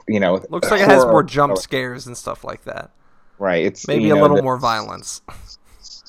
[0.08, 0.44] you know.
[0.50, 2.90] Looks like it has more jump scares and stuff like that.
[3.38, 3.64] Right.
[3.64, 5.22] It's maybe a know, little the, more violence.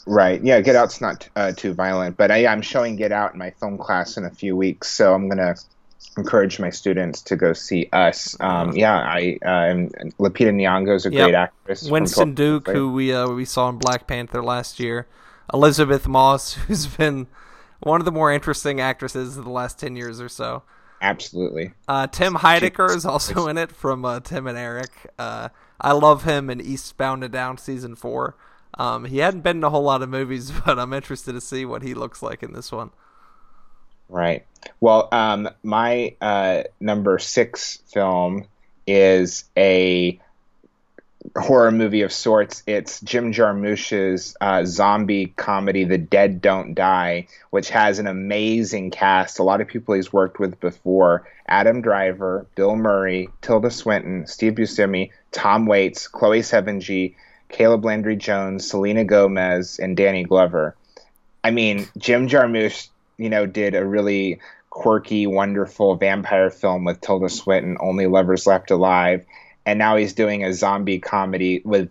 [0.07, 0.43] Right.
[0.43, 0.61] Yeah.
[0.61, 3.77] Get Out's not uh, too violent, but I, I'm showing Get Out in my film
[3.77, 5.55] class in a few weeks, so I'm gonna
[6.17, 8.35] encourage my students to go see us.
[8.39, 9.73] Um, yeah, I uh,
[10.19, 11.25] Lupita Nyong'o is a yep.
[11.25, 11.89] great actress.
[11.89, 15.07] Winston Duke, who we uh, we saw in Black Panther last year.
[15.53, 17.27] Elisabeth Moss, who's been
[17.79, 20.63] one of the more interesting actresses of the last ten years or so.
[21.01, 21.73] Absolutely.
[21.87, 24.91] Uh, Tim Heidecker is also in it from uh, Tim and Eric.
[25.19, 28.35] Uh, I love him in Eastbound and Down season four.
[28.79, 31.65] Um, he hadn't been in a whole lot of movies, but I'm interested to see
[31.65, 32.91] what he looks like in this one.
[34.09, 34.45] Right.
[34.79, 38.45] Well, um, my uh, number six film
[38.85, 40.19] is a
[41.35, 42.63] horror movie of sorts.
[42.65, 49.39] It's Jim Jarmusch's uh, zombie comedy, The Dead Don't Die, which has an amazing cast.
[49.39, 54.53] A lot of people he's worked with before Adam Driver, Bill Murray, Tilda Swinton, Steve
[54.53, 57.15] Buscemi, Tom Waits, Chloe Sevigny,
[57.49, 60.75] Caleb Landry Jones, Selena Gomez, and Danny Glover.
[61.43, 64.39] I mean, Jim Jarmusch you know, did a really
[64.69, 69.25] quirky, wonderful vampire film with Tilda Swinton, Only Lovers Left Alive,
[69.65, 71.89] and now he's doing a zombie comedy with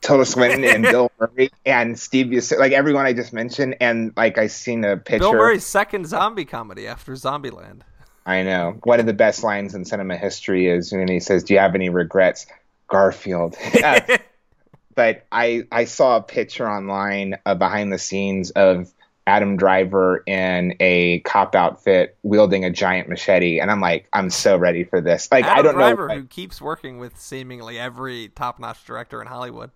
[0.00, 4.38] Tilda Swinton and Bill Murray and Steve Buscemi, like everyone I just mentioned, and like
[4.38, 5.20] I seen a picture.
[5.20, 7.80] Bill Murray's second zombie comedy after Zombieland.
[8.26, 8.78] I know.
[8.84, 11.74] One of the best lines in cinema history is when he says, "Do you have
[11.74, 12.46] any regrets,
[12.88, 13.56] Garfield?"
[14.94, 18.92] but I I saw a picture online uh, behind the scenes of
[19.30, 24.56] Adam Driver in a cop outfit wielding a giant machete, and I'm like, I'm so
[24.56, 25.28] ready for this.
[25.30, 29.28] Like, Adam I don't Driver, know who keeps working with seemingly every top-notch director in
[29.28, 29.70] Hollywood.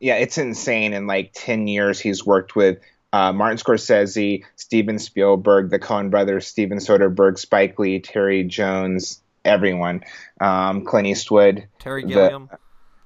[0.00, 0.92] Yeah, it's insane.
[0.92, 2.78] In like ten years, he's worked with
[3.14, 10.04] uh, Martin Scorsese, Steven Spielberg, the Coen brothers, Steven Soderbergh, Spike Lee, Terry Jones, everyone,
[10.42, 12.48] um, Clint Eastwood, Terry Gilliam.
[12.50, 12.58] The,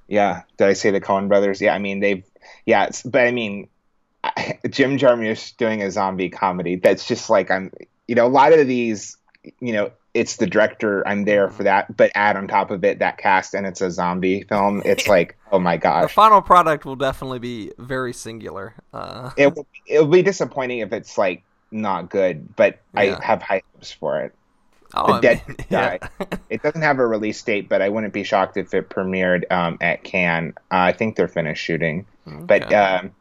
[0.09, 1.61] yeah, did I say the Coen brothers?
[1.61, 2.25] Yeah, I mean they've.
[2.65, 3.69] Yeah, but I mean
[4.69, 6.75] Jim Jarmusch doing a zombie comedy.
[6.75, 7.71] That's just like I'm.
[8.07, 9.17] You know, a lot of these.
[9.59, 11.07] You know, it's the director.
[11.07, 13.91] I'm there for that, but add on top of it that cast, and it's a
[13.91, 14.81] zombie film.
[14.85, 16.03] It's like, oh my gosh.
[16.03, 18.75] The final product will definitely be very singular.
[18.93, 19.31] Uh...
[19.37, 19.67] It will.
[19.85, 23.17] It will be disappointing if it's like not good, but yeah.
[23.19, 24.33] I have high hopes for it.
[24.93, 25.99] Oh, the I Dead mean, Die.
[26.01, 26.37] yeah.
[26.49, 29.77] It doesn't have a release date, but I wouldn't be shocked if it premiered um,
[29.81, 30.55] at Cannes.
[30.71, 32.07] Uh, I think they're finished shooting.
[32.25, 33.11] But um,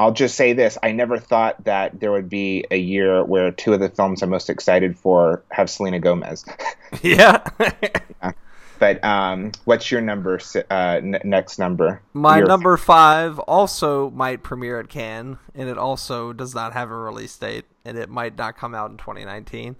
[0.00, 3.74] I'll just say this: I never thought that there would be a year where two
[3.74, 6.42] of the films I'm most excited for have Selena Gomez.
[7.02, 7.46] yeah.
[7.60, 8.32] yeah.
[8.78, 10.40] but um, what's your number?
[10.70, 12.00] Uh, n- next number?
[12.14, 16.90] My Your- number five also might premiere at Cannes, and it also does not have
[16.90, 19.76] a release date, and it might not come out in 2019.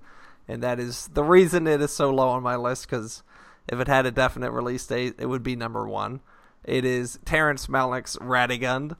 [0.46, 3.22] And that is the reason it is so low on my list, because
[3.68, 6.20] if it had a definite release date, it would be number one.
[6.62, 8.96] It is Terrence Malick's Radegund,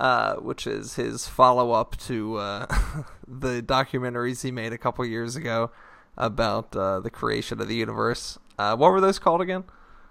[0.00, 2.66] uh, which is his follow up to uh,
[3.28, 5.70] the documentaries he made a couple years ago
[6.16, 8.38] about uh, the creation of the universe.
[8.58, 9.64] Uh, what were those called again?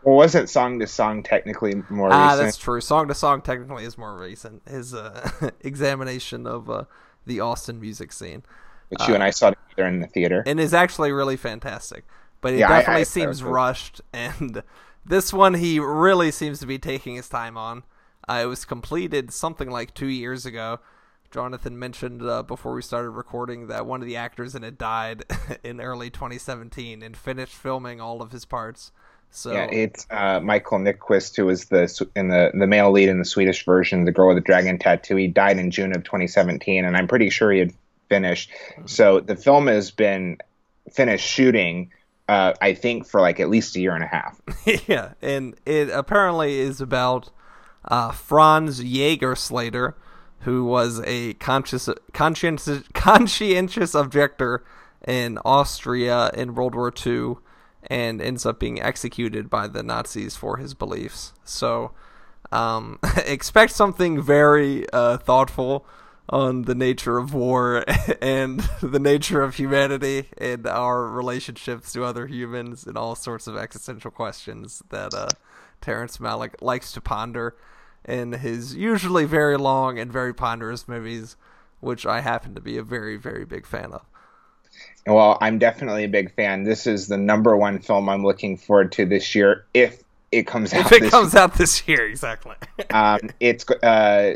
[0.03, 2.41] Well, wasn't Song to Song technically more Ah, recent?
[2.45, 2.79] that's true.
[2.81, 4.61] Song to Song technically is more recent.
[4.67, 6.83] His uh, examination of uh,
[7.25, 8.43] the Austin music scene,
[8.89, 10.43] Which you and I saw together in the theater.
[10.47, 12.05] and is actually really fantastic.
[12.41, 14.63] But it Yeah, definitely I- seems rushed, and
[15.05, 17.83] this one he really seems to be taking his time on.
[18.30, 20.80] Uh, it was completed something like two years ago.
[21.32, 25.23] Jonathan mentioned uh, before we started recording that one of the actors in it died
[25.63, 28.91] in early 2017 and finished filming all of his parts.
[29.32, 33.19] So Yeah, it's uh, Michael Nyqvist, who was the in the the male lead in
[33.19, 35.15] the Swedish version, the girl with the dragon tattoo.
[35.15, 37.73] He died in June of 2017, and I'm pretty sure he had
[38.09, 38.51] finished.
[38.86, 40.39] So the film has been
[40.91, 41.91] finished shooting,
[42.27, 44.41] uh, I think, for like at least a year and a half.
[44.88, 47.30] yeah, and it apparently is about
[47.86, 49.93] uh, Franz Jägerstätter,
[50.41, 54.63] who was a conscious, conscientious, conscientious objector
[55.07, 57.36] in Austria in World War II,
[57.84, 61.34] and ends up being executed by the Nazis for his beliefs.
[61.43, 61.91] So,
[62.51, 65.86] um, expect something very uh, thoughtful
[66.30, 67.84] on the nature of war
[68.21, 73.57] and the nature of humanity and our relationships to other humans and all sorts of
[73.57, 75.27] existential questions that uh,
[75.82, 77.55] Terrence Malick likes to ponder
[78.05, 81.36] in his usually very long and very ponderous movies,
[81.80, 84.05] which I happen to be a very, very big fan of.
[85.05, 86.63] Well, I'm definitely a big fan.
[86.63, 90.73] This is the number one film I'm looking forward to this year, if it comes
[90.73, 90.86] out.
[90.86, 92.55] If it this comes out this year, exactly.
[92.91, 94.36] um, it's uh,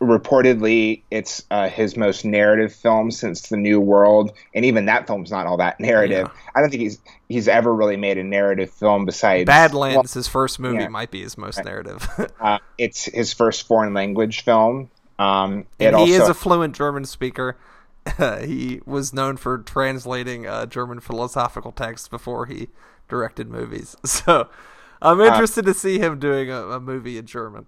[0.00, 5.30] reportedly it's uh, his most narrative film since The New World, and even that film's
[5.30, 6.30] not all that narrative.
[6.32, 6.50] Yeah.
[6.54, 6.98] I don't think he's
[7.28, 10.88] he's ever really made a narrative film besides Badlands, his first movie, yeah.
[10.88, 12.06] might be his most narrative.
[12.40, 14.90] Uh, it's his first foreign language film.
[15.18, 17.58] Um, he also is a fluent German speaker.
[18.42, 22.68] he was known for translating uh, German philosophical texts before he
[23.08, 23.96] directed movies.
[24.04, 24.48] So
[25.02, 27.66] I'm interested to see him doing a, a movie in German.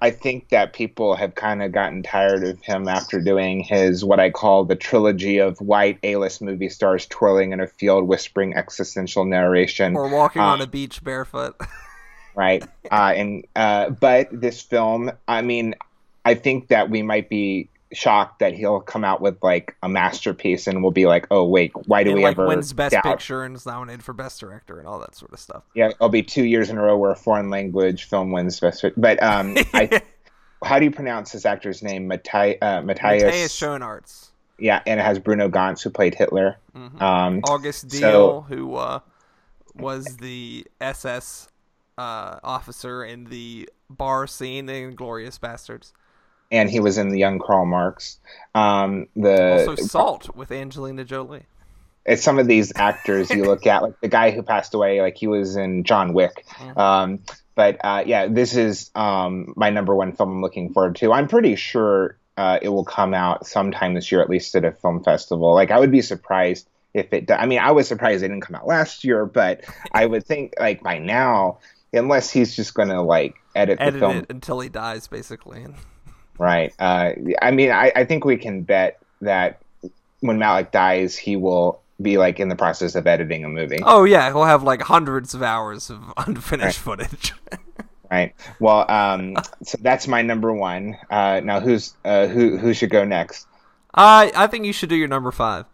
[0.00, 4.20] I think that people have kind of gotten tired of him after doing his what
[4.20, 9.24] I call the trilogy of white A-list movie stars twirling in a field whispering existential
[9.24, 9.96] narration.
[9.96, 11.56] Or walking Uh, on a beach barefoot.
[12.36, 12.62] right?
[12.90, 15.74] Uh, and uh, but this film, I mean,
[16.24, 20.66] I think that we might be shocked that he'll come out with like a masterpiece,
[20.66, 23.04] and we'll be like, oh wait, why do and we like ever wins Best doubt?
[23.04, 25.64] Picture and is nominated for Best Director and all that sort of stuff.
[25.74, 28.84] Yeah, it'll be two years in a row where a foreign language film wins best.
[28.96, 30.02] But um, I,
[30.64, 32.08] how do you pronounce this actor's name?
[32.08, 33.22] Mattai, uh, Matthias.
[33.22, 34.28] Matthias Schoenaerts.
[34.58, 36.58] Yeah, and it has Bruno Ganz who played Hitler.
[36.76, 37.00] Mhm.
[37.00, 39.00] Um, August Diehl, so- who uh,
[39.74, 41.48] was the SS
[41.96, 45.92] uh, officer in the bar scene in Glorious Bastards.
[46.50, 48.18] And he was in the Young Karl Marx.
[48.54, 51.44] Um, the Also, Salt with Angelina Jolie.
[52.06, 55.16] it's some of these actors you look at, like the guy who passed away, like
[55.16, 56.44] he was in John Wick.
[56.58, 56.76] Mhm.
[56.76, 57.18] Um,
[57.54, 61.12] but uh, yeah, this is um, my number one film I'm looking forward to.
[61.12, 64.70] I'm pretty sure uh, it will come out sometime this year, at least at a
[64.72, 65.54] film festival.
[65.54, 67.26] Like I would be surprised if it.
[67.26, 70.24] do- I mean, I was surprised it didn't come out last year, but I would
[70.24, 71.58] think like by now,
[71.92, 75.66] unless he's just gonna like edit, Edit the film it until he dies, basically.
[76.38, 76.72] Right.
[76.78, 77.12] Uh,
[77.42, 79.60] I mean, I, I think we can bet that
[80.20, 83.80] when Malick dies, he will be like in the process of editing a movie.
[83.82, 87.34] Oh yeah, he'll have like hundreds of hours of unfinished footage.
[88.10, 88.34] Right.
[88.58, 90.96] Well, um, so that's my number one.
[91.10, 92.56] Uh, now, who's uh, who?
[92.56, 93.46] Who should go next?
[93.94, 95.66] I I think you should do your number five.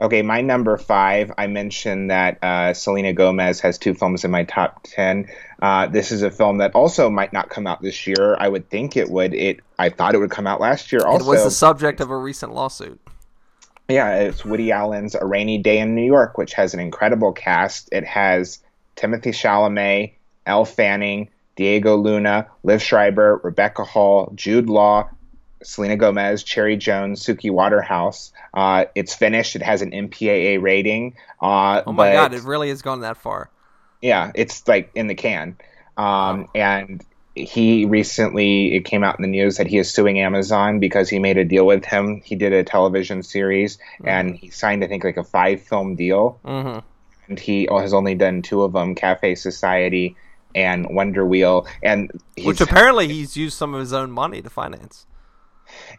[0.00, 1.30] Okay, my number five.
[1.36, 5.28] I mentioned that uh, Selena Gomez has two films in my top ten.
[5.60, 8.36] Uh, this is a film that also might not come out this year.
[8.38, 9.34] I would think it would.
[9.34, 9.60] It.
[9.78, 11.02] I thought it would come out last year.
[11.04, 12.98] Also, it was the subject of a recent lawsuit.
[13.88, 17.88] Yeah, it's Woody Allen's A Rainy Day in New York, which has an incredible cast.
[17.92, 18.60] It has
[18.96, 20.14] Timothée Chalamet,
[20.46, 25.10] Elle Fanning, Diego Luna, Liev Schreiber, Rebecca Hall, Jude Law,
[25.62, 28.32] Selena Gomez, Cherry Jones, Suki Waterhouse.
[28.54, 29.56] Uh, it's finished.
[29.56, 31.16] It has an MPAA rating.
[31.40, 33.50] Uh, Oh my god, it really has gone that far.
[34.00, 35.56] yeah, it's like in the can.
[35.96, 37.04] Um, and
[37.34, 41.18] he recently it came out in the news that he is suing Amazon because he
[41.18, 42.20] made a deal with him.
[42.24, 46.40] He did a television series and he signed I think like a five film deal.
[46.44, 46.78] hmm
[47.28, 50.16] And he has only done two of them: Cafe Society
[50.54, 51.66] and Wonder Wheel.
[51.82, 55.06] And he's, Which apparently he's used some of his own money to finance.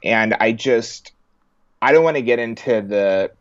[0.04, 1.12] And I just
[1.82, 3.32] I don't want to get into the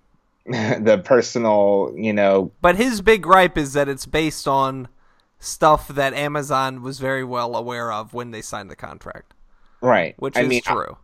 [0.47, 4.89] the personal, you know, But his big gripe is that it's based on
[5.39, 9.35] stuff that Amazon was very well aware of when they signed the contract,
[9.81, 10.14] right.
[10.18, 10.97] which I is mean, true.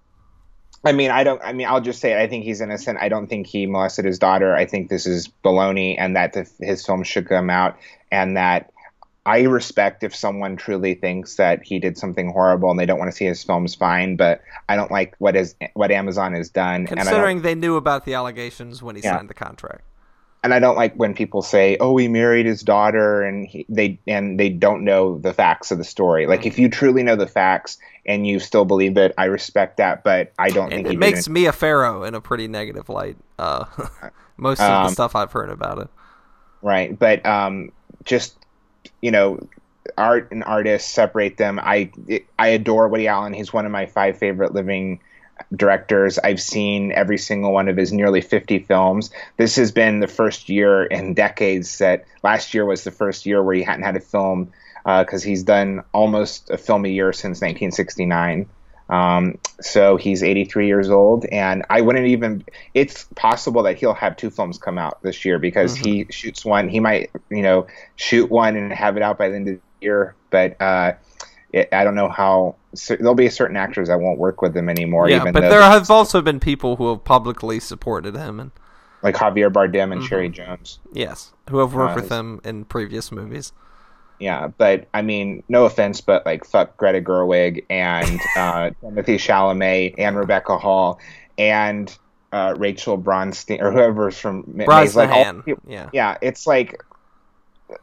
[0.84, 1.40] I mean, I don't.
[1.42, 2.18] I mean, I'll just say it.
[2.18, 2.98] I think he's innocent.
[3.00, 4.54] I don't think he molested his daughter.
[4.54, 7.76] I think this is baloney, and that the, his film should come out,
[8.12, 8.70] and that
[9.26, 13.10] I respect if someone truly thinks that he did something horrible and they don't want
[13.10, 13.74] to see his films.
[13.74, 17.42] Fine, but I don't like what is what Amazon has done, and I don't, Considering
[17.42, 19.16] they knew about the allegations when he Yeah.
[19.16, 19.82] signed the contract.
[20.44, 23.98] and I don't like when people say, "Oh, he married his daughter," and he, they
[24.06, 26.26] and they don't know the facts of the story.
[26.26, 30.04] Like, if you truly know the facts and you still believe it, I respect that,
[30.04, 33.16] but I don't And think it makes me a pharaoh in a pretty negative light.
[33.38, 33.64] Uh,
[34.36, 35.88] most of the Um, stuff I've heard about it.
[36.62, 37.70] right but um
[38.04, 38.45] just
[39.00, 39.46] you know
[39.96, 41.60] art and artists separate them.
[41.62, 41.90] I
[42.38, 43.32] i adore woody allen.
[43.32, 45.00] He's one of my five favorite living
[45.54, 49.10] directors i've seen every single one of his nearly 50 films.
[49.36, 53.42] This has been the first year in decades that last year was the first year
[53.42, 54.52] where he hadn't had a film
[54.86, 58.48] uh, because he's done almost a film a year since 1969
[58.88, 62.44] um, so he's 83 years old, and I wouldn't even.
[62.74, 66.68] It's possible that he'll have two films come out this year because he shoots one.
[66.68, 67.66] He might, you know,
[67.96, 70.14] shoot one and have it out by the end of the year.
[70.30, 70.92] But uh,
[71.52, 72.54] it, I don't know how.
[72.74, 75.08] So there'll be certain actors that won't work with him anymore.
[75.08, 78.50] Yeah, but there have also been people who have publicly supported him, and
[79.02, 80.06] like Javier Bardem and Mm-hmm.
[80.06, 80.78] Cherry Jones.
[80.92, 83.52] yes, who have worked Uh, with him in previous movies.
[84.18, 89.94] Yeah, but I mean, no offense, but like fuck Greta Gerwig and uh, Timothée Chalamet
[89.98, 90.98] and Rebecca Hall
[91.38, 91.96] and
[92.32, 95.90] uh, Rachel Bronstein or whoever's from Ma- Maze, like all yeah.
[95.92, 96.82] yeah, it's like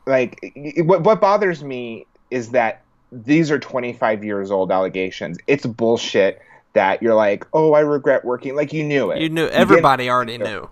[0.05, 5.37] like what what bothers me is that these are 25 years old allegations.
[5.47, 6.41] It's bullshit
[6.73, 9.21] that you're like, "Oh, I regret working." Like you knew it.
[9.21, 10.69] You knew everybody already knew.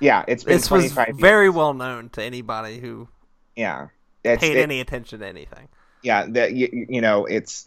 [0.00, 1.16] Yeah, it's been This was years.
[1.16, 3.08] very well known to anybody who
[3.54, 3.88] yeah.
[4.24, 5.68] It's, paid it- any attention to anything.
[6.02, 7.66] yeah that you, you know it's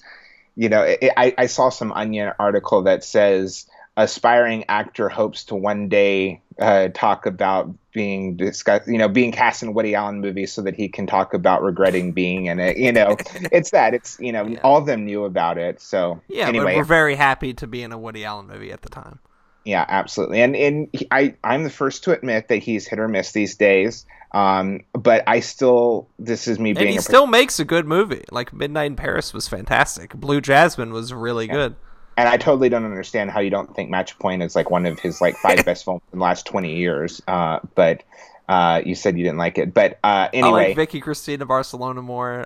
[0.56, 3.66] you know it, I, I saw some onion article that says
[3.98, 9.64] aspiring actor hopes to one day uh, talk about being discussed you know being cast
[9.64, 12.92] in woody allen movies so that he can talk about regretting being in it you
[12.92, 13.16] know
[13.52, 14.60] it's that it's you know Yeah.
[14.64, 17.82] all of them knew about it so Yeah, anyway but we're very happy to be
[17.84, 19.20] in a Woody Allen movie at the time.
[19.64, 20.42] Yeah, absolutely.
[20.44, 23.56] And and he, I I'm the first to admit that he's hit or miss these
[23.56, 24.06] days.
[24.36, 27.88] Um, but I still this is me And being he a still makes a good
[27.88, 28.26] movie.
[28.32, 30.14] Like Midnight in Paris was fantastic.
[30.14, 31.76] Blue Jasmine was really good.
[32.18, 35.00] and I totally don't understand how you don't think Match Point is like one of
[35.00, 37.22] his like five best films in the last twenty years.
[37.30, 38.04] Uh, but
[38.50, 39.74] uh, you said you didn't like it.
[39.74, 42.46] But uh, I like Vicky Cristina Barcelona more.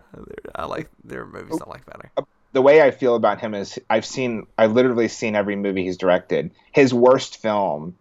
[0.53, 1.59] I like their movies.
[1.59, 2.11] I like better.
[2.53, 5.97] the way I feel about him is I've seen I've literally seen every movie he's
[5.97, 6.51] directed.
[6.71, 7.95] His worst film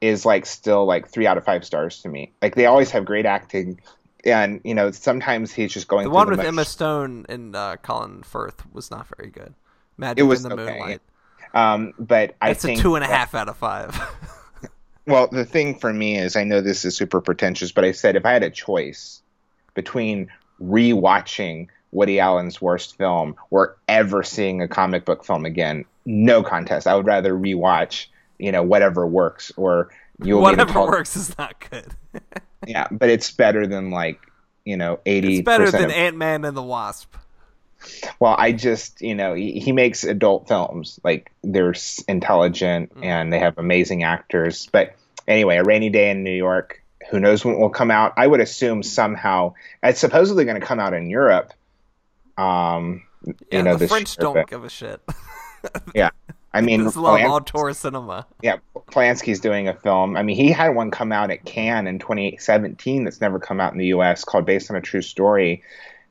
[0.00, 2.32] is like still like three out of five stars to me.
[2.42, 3.80] Like they always have great acting,
[4.24, 6.48] and you know sometimes he's just going The one the with motion.
[6.48, 9.54] Emma Stone and uh, Colin Firth was not very good.
[9.96, 10.72] Magic It was in the okay.
[10.78, 11.00] Moonlight.
[11.54, 13.98] Um, but I It's a two and a that- half out of five.
[15.06, 18.14] Well, the thing for me is, I know this is super pretentious, but I said
[18.14, 19.22] if I had a choice
[19.72, 20.28] between
[20.60, 26.86] rewatching Woody Allen's worst film or ever seeing a comic book film again, no contest.
[26.86, 28.06] I would rather rewatch,
[28.38, 29.90] you know, whatever works or
[30.22, 31.86] you will Whatever call, works is not good.
[32.66, 34.18] Yeah, but it's better than like
[34.64, 35.38] you know eighty.
[35.38, 37.14] it's better than of, Ant Man and the Wasp.
[38.18, 41.74] Well, I just you know he, he makes adult films like they're
[42.08, 43.04] intelligent Mm-hmm.
[43.04, 44.68] and they have amazing actors.
[44.72, 44.96] But
[45.28, 46.82] anyway, a rainy day in New York.
[47.10, 48.14] Who knows when it will come out?
[48.16, 49.54] I would assume somehow.
[49.82, 51.52] It's supposedly going to come out in Europe.
[52.36, 55.00] Um, Yeah, you know the French year, don't but- give a shit.
[55.94, 56.10] yeah,
[56.54, 58.26] I mean, Just love Polan- auteur cinema.
[58.42, 60.16] yeah, Polanski's doing a film.
[60.16, 63.72] I mean, he had one come out at Cannes in 2017 that's never come out
[63.72, 64.24] in the U.S.
[64.24, 65.62] called "Based on a True Story,"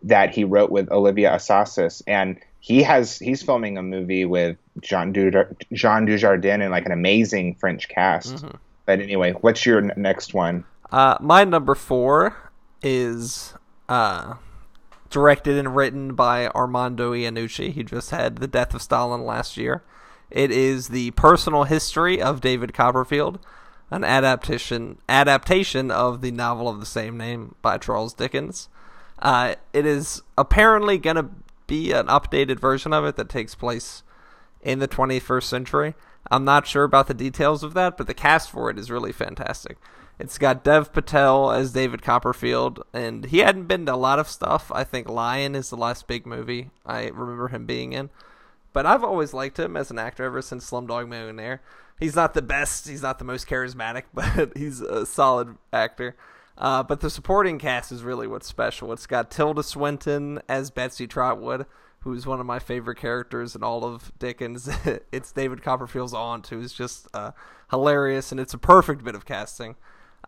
[0.04, 5.12] that he wrote with Olivier Assayas, and he has he's filming a movie with Jean,
[5.12, 8.36] Dujardin, Jean Dujardin and like an amazing French cast.
[8.36, 8.58] Mm-hmm.
[8.86, 10.64] But anyway, what's your n- next one?
[10.92, 12.36] Uh, my number four
[12.84, 13.54] is
[13.90, 14.36] uh,
[15.10, 17.72] directed and written by Armando Iannucci.
[17.74, 19.84] He just had The Death of Stalin last year.
[20.30, 23.40] It is the personal history of David Copperfield,
[23.90, 28.70] an adaptation adaptation of the novel of the same name by Charles Dickens.
[29.20, 31.30] Uh, it is apparently going to
[31.66, 34.04] be an updated version of it that takes place
[34.62, 35.96] in the 21st century.
[36.30, 39.14] I'm not sure about the details of that, but the cast for it is really
[39.14, 39.78] fantastic.
[40.20, 44.28] It's got Dev Patel as David Copperfield, and he hadn't been to a lot of
[44.28, 44.72] stuff.
[44.74, 48.10] I think Lion is the last big movie I remember him being in.
[48.78, 51.64] But I've always liked him as an actor ever since Slumdog Millionaire.
[52.00, 56.16] He's not the best, he's not the most charismatic, but he's a solid actor.
[56.60, 58.94] Uh, but the supporting cast is really what's special.
[58.94, 61.66] It's got Tilda Swinton as Betsy Trotwood,
[62.02, 64.70] who's one of my favorite characters in all of Dickens.
[65.12, 67.32] it's David Copperfield's aunt, who's just uh,
[67.72, 69.76] hilarious, and it's a perfect bit of casting.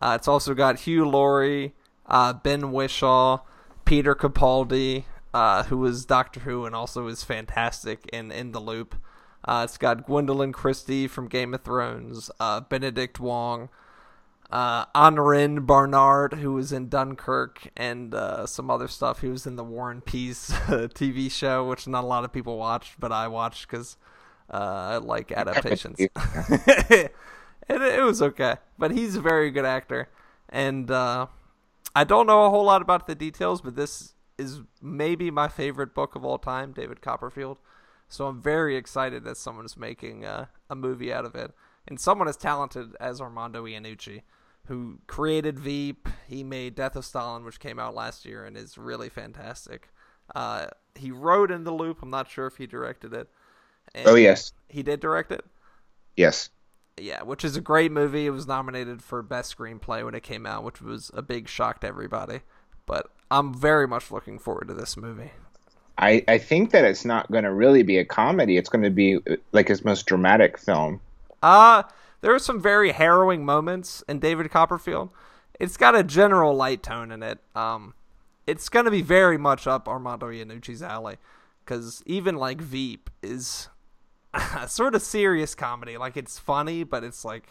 [0.02, 1.76] Uh, it's also got Hugh Laurie,
[2.06, 3.42] uh, Ben Whishaw,
[3.84, 8.96] Peter Capaldi, uh, who was Doctor Who and also is fantastic in In the Loop.
[9.44, 13.70] Uh, it's got Gwendoline Christie from Game of Thrones, uh, Benedict Wong,
[14.50, 19.20] uh, Aneurin Barnard, who was in Dunkirk and uh, some other stuff.
[19.20, 22.58] He was in the War and Peace TV show, which not a lot of people
[22.58, 23.96] watched, but I watched because
[24.52, 25.96] uh, I like adaptations.
[26.00, 27.12] it,
[27.68, 30.08] it was okay, but he's a very good actor,
[30.48, 31.26] and uh,
[31.94, 35.94] I don't know a whole lot about the details, but this is maybe my favorite
[35.94, 37.58] book of all time, David Copperfield.
[38.08, 41.52] So I'm very excited that someone's making uh, a movie out of it,
[41.86, 44.22] and someone as talented as Armando Iannucci
[44.70, 46.08] who created Veep.
[46.28, 49.88] He made Death of Stalin, which came out last year and is really fantastic.
[50.32, 52.02] Uh, he wrote In the Loop.
[52.02, 53.28] I'm not sure if he directed it.
[53.96, 55.44] And oh yes, he did direct it.
[56.16, 56.50] Yes.
[56.96, 58.26] Yeah, which is a great movie.
[58.26, 61.80] It was nominated for best screenplay when it came out, which was a big shock
[61.80, 62.42] to everybody.
[62.86, 65.32] But I'm very much looking forward to this movie.
[65.98, 68.56] I, I think that it's not going to really be a comedy.
[68.56, 69.18] It's going to be
[69.52, 71.00] like his most dramatic film.
[71.42, 71.84] Uh
[72.20, 75.10] there are some very harrowing moments in David Copperfield.
[75.58, 77.38] It's got a general light tone in it.
[77.54, 77.94] Um,
[78.46, 81.16] it's going to be very much up Armando Iannucci's alley
[81.64, 83.68] because even like Veep is
[84.34, 85.96] a sort of serious comedy.
[85.96, 87.48] Like it's funny, but it's like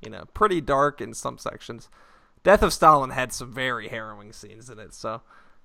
[0.00, 1.88] you know pretty dark in some sections.
[2.42, 5.22] Death of Stalin had some very harrowing scenes in it, so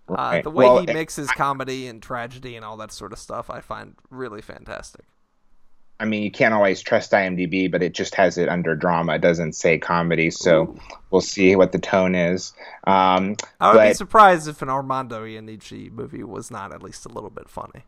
[0.10, 0.44] uh, right.
[0.44, 3.62] the way well, he mixes comedy and tragedy and all that sort of stuff, I
[3.62, 5.06] find really fantastic.
[6.00, 9.16] I mean, you can't always trust IMDb, but it just has it under drama.
[9.16, 10.80] It doesn't say comedy, so Ooh.
[11.10, 12.54] we'll see what the tone is.
[12.86, 17.06] Um, I would but, be surprised if an Armando Iannucci movie was not at least
[17.06, 17.86] a little bit funny.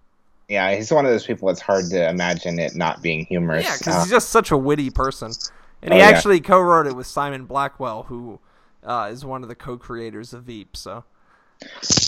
[0.47, 1.49] Yeah, he's one of those people.
[1.49, 3.65] It's hard to imagine it not being humorous.
[3.65, 5.33] Yeah, because uh, he's just such a witty person,
[5.81, 6.43] and he oh, actually yeah.
[6.43, 8.39] co-wrote it with Simon Blackwell, who
[8.83, 10.75] uh, is one of the co-creators of Veep.
[10.77, 11.03] So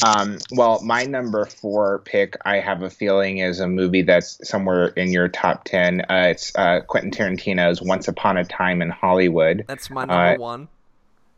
[0.05, 4.87] um, well, my number four pick, I have a feeling, is a movie that's somewhere
[4.87, 6.01] in your top ten.
[6.01, 9.65] Uh, it's uh, Quentin Tarantino's Once Upon a Time in Hollywood.
[9.67, 10.67] That's my number uh, one.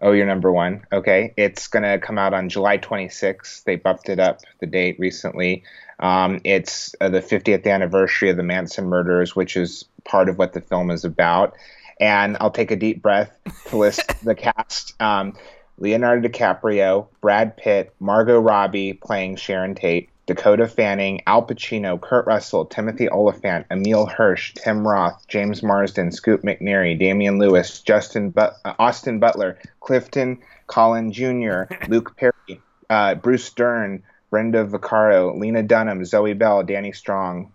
[0.01, 0.85] Oh, your number one.
[0.91, 3.63] Okay, it's gonna come out on July 26th.
[3.63, 5.63] They bumped it up the date recently.
[5.99, 10.53] Um, it's uh, the 50th anniversary of the Manson murders, which is part of what
[10.53, 11.53] the film is about.
[12.01, 13.31] And I'll take a deep breath
[13.67, 14.99] to list the cast.
[15.01, 15.37] Um,
[15.77, 22.65] Leonardo DiCaprio, Brad Pitt, Margot Robbie playing Sharon Tate, Dakota Fanning, Al Pacino, Kurt Russell,
[22.65, 28.73] Timothy Olyphant, Emile Hirsch, Tim Roth, James Marsden, Scoot McNairy, Damian Lewis, Justin but- uh,
[28.79, 36.33] Austin Butler, Clifton Collin Jr., Luke Perry, uh, Bruce Dern, Brenda Vaccaro, Lena Dunham, Zoe
[36.33, 37.51] Bell, Danny Strong,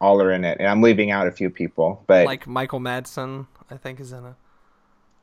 [0.00, 0.58] all are in it.
[0.58, 4.24] And I'm leaving out a few people, but like Michael Madsen, I think is in
[4.24, 4.34] it.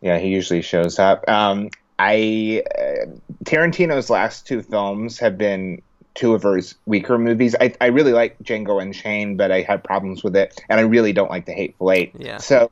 [0.02, 1.28] Yeah, he usually shows up.
[1.28, 1.70] Um,
[2.00, 3.12] I uh,
[3.44, 5.82] Tarantino's last two films have been
[6.14, 7.56] two of his weaker movies.
[7.60, 11.14] I, I really like Django Unchained, but I had problems with it, and I really
[11.14, 12.14] don't like The Hateful Eight.
[12.18, 12.38] Yeah.
[12.38, 12.72] So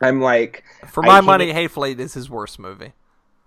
[0.00, 2.92] I'm like, for my money, Hateful Eight is his worst movie.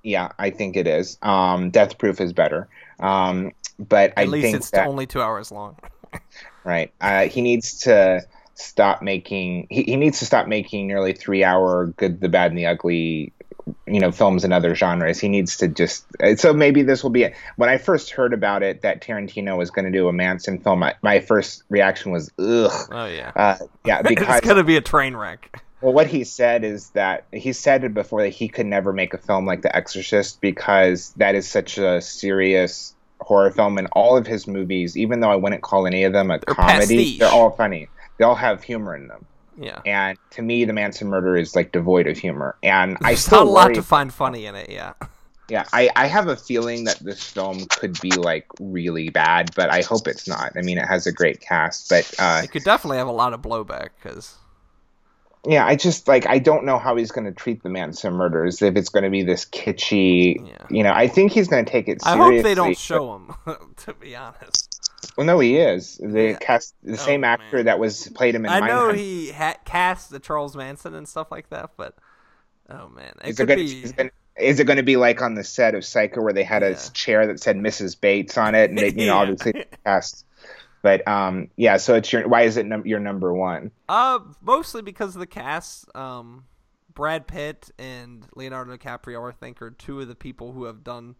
[0.03, 1.18] Yeah, I think it is.
[1.22, 2.68] Um, Death Proof is better.
[2.99, 5.78] Um, but At I least it's that, only two hours long.
[6.64, 6.93] right.
[7.01, 8.22] Uh, he needs to
[8.56, 9.68] stop making.
[9.70, 13.34] He, he needs to stop making nearly three hour Good, the Bad, and the Ugly
[13.88, 15.20] you know films and other genres.
[15.20, 16.06] He needs to just
[16.38, 17.36] so maybe this will be it.
[17.56, 20.80] When i first heard about it that tarantino was going to do a manson film
[20.80, 22.72] my, my, first reaction was ugh.
[22.91, 23.32] Oh yeah.
[23.36, 25.64] Uh, yeah because it's going to be a train wreck.
[25.82, 29.14] Well what he said is that he said it before that he could never make
[29.14, 34.18] a film like the exorcist because that is such a serious horror film and all
[34.18, 37.20] of his movies even though i wouldn't call any of them a they're comedy pastiche.
[37.20, 37.88] they're all funny
[38.18, 39.26] they all have humor in them
[39.57, 39.82] yeah.
[39.86, 43.39] And to me, the Manson murder is like devoid of humor, and There's I still
[43.39, 44.70] not a lot to find funny in it.
[44.70, 44.93] Yeah.
[45.49, 49.70] Yeah, I, I have a feeling that this film could be like really bad, but
[49.70, 50.53] I hope it's not.
[50.55, 53.34] I mean, it has a great cast, but uh, it could definitely have a lot
[53.34, 54.36] of blowback because
[55.45, 58.61] yeah, I just like I don't know how he's going to treat the Manson murders.
[58.61, 60.66] If it's going to be this kitschy, Yeah.
[60.70, 62.78] you know, I think he's going to take it Seriously, I hope they don't but-
[62.78, 63.36] show him.
[63.76, 64.72] to be honest,
[65.18, 65.99] Well, no, he is.
[66.04, 66.38] They Yeah.
[66.38, 67.66] cast the Oh, same actor man.
[67.66, 68.95] that was played him in I know Mindhunter.
[68.95, 71.95] he ha- cast the Charles Manson and stuff like that, but
[72.70, 73.84] oh man, it Is could it, gonna, be.
[73.84, 76.34] is, it gonna, is it going to be like on the set of Psycho where
[76.34, 76.89] they had a Yeah.
[76.93, 77.99] chair that said Mrs.
[77.99, 79.16] Bates on it, and they, you know, Yeah.
[79.16, 80.26] obviously cast.
[80.82, 81.78] But um, yeah.
[81.78, 82.28] So it's your.
[82.28, 83.72] Why is it num- your number one?
[83.88, 85.86] Uh, mostly because of the cast.
[85.95, 86.45] Um,
[86.93, 91.16] Brad Pitt and Leonardo DiCaprio, I think, are two of the people who have done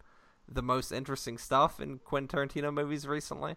[0.48, 3.56] the most interesting stuff in Quentin Tarantino movies recently.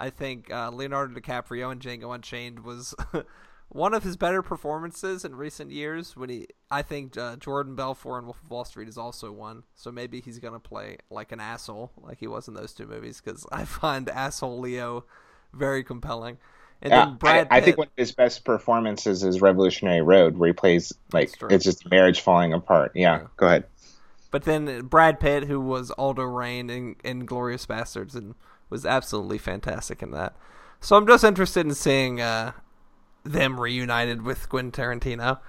[0.00, 2.94] I think uh, Leonardo DiCaprio in Django Unchained was
[3.68, 6.16] one of his better performances in recent years.
[6.16, 9.64] When he, I think uh, Jordan Belfort in Wolf of Wall Street is also one.
[9.74, 13.20] So maybe he's gonna play like an asshole, like he was in those two movies.
[13.24, 15.04] Because I find asshole Leo
[15.52, 16.38] very compelling.
[16.82, 20.36] And Yeah, then Brad I, I think one of his best performances is Revolutionary Road,
[20.36, 22.92] where he plays like it's just marriage falling apart.
[22.94, 23.26] Yeah, Yeah.
[23.36, 23.64] go ahead.
[24.30, 28.34] But then Brad Pitt, who was Aldo Raine in, in Glorious Bastards, and
[28.70, 30.34] was absolutely fantastic in that.
[30.80, 32.52] So I'm just interested in seeing uh,
[33.24, 35.40] them reunited with Quentin Tarantino,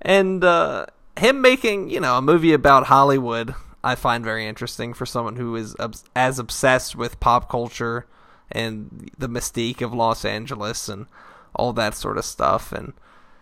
[0.00, 0.86] and uh,
[1.18, 3.54] him making you know a movie about Hollywood.
[3.82, 8.06] I find very interesting for someone who is obs- as obsessed with pop culture
[8.52, 11.06] and the mystique of Los Angeles and
[11.54, 12.72] all that sort of stuff.
[12.72, 12.92] And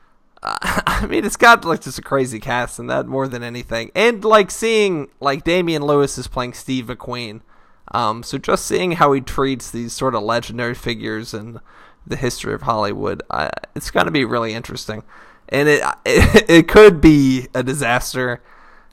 [0.43, 3.91] I mean, it's got like just a crazy cast and that more than anything.
[3.95, 7.41] And like seeing like Damian Lewis is playing Steve McQueen.
[7.93, 11.61] Um, so just seeing how he treats these sort of legendary figures in
[12.07, 15.03] the history of Hollywood, uh, it's going to be really interesting.
[15.49, 18.43] And it, it it could be a disaster.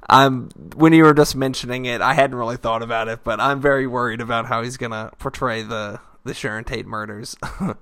[0.07, 3.59] I'm when you were just mentioning it, I hadn't really thought about it, but I'm
[3.59, 7.35] very worried about how he's gonna portray the the Sharon Tate murders.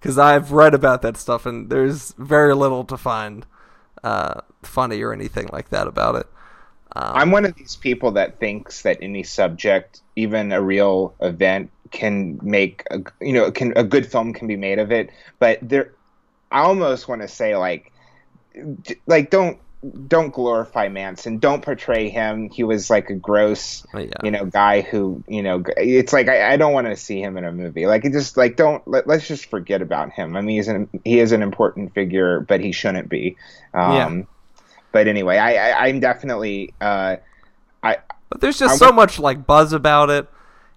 [0.00, 3.46] because I've read about that stuff and there's very little to find
[4.04, 6.26] uh, funny or anything like that about it.
[6.94, 11.70] Um, I'm one of these people that thinks that any subject, even a real event,
[11.90, 15.10] can make a, you know can a good film can be made of it.
[15.38, 15.92] But there,
[16.50, 17.92] I almost want to say like,
[19.06, 19.58] like don't
[20.08, 21.38] don't glorify Manson.
[21.38, 22.50] Don't portray him.
[22.50, 24.08] He was like a gross, yeah.
[24.24, 25.62] you know, guy who you know.
[25.76, 27.86] It's like I, I don't want to see him in a movie.
[27.86, 30.36] Like it just like don't let, let's just forget about him.
[30.36, 33.36] I mean, he's an he is an important figure, but he shouldn't be.
[33.74, 34.22] Um, Yeah.
[34.92, 36.72] But anyway, I, I I'm definitely.
[36.80, 37.16] Uh,
[37.82, 37.98] I
[38.30, 40.28] But there's just I so much like buzz about it,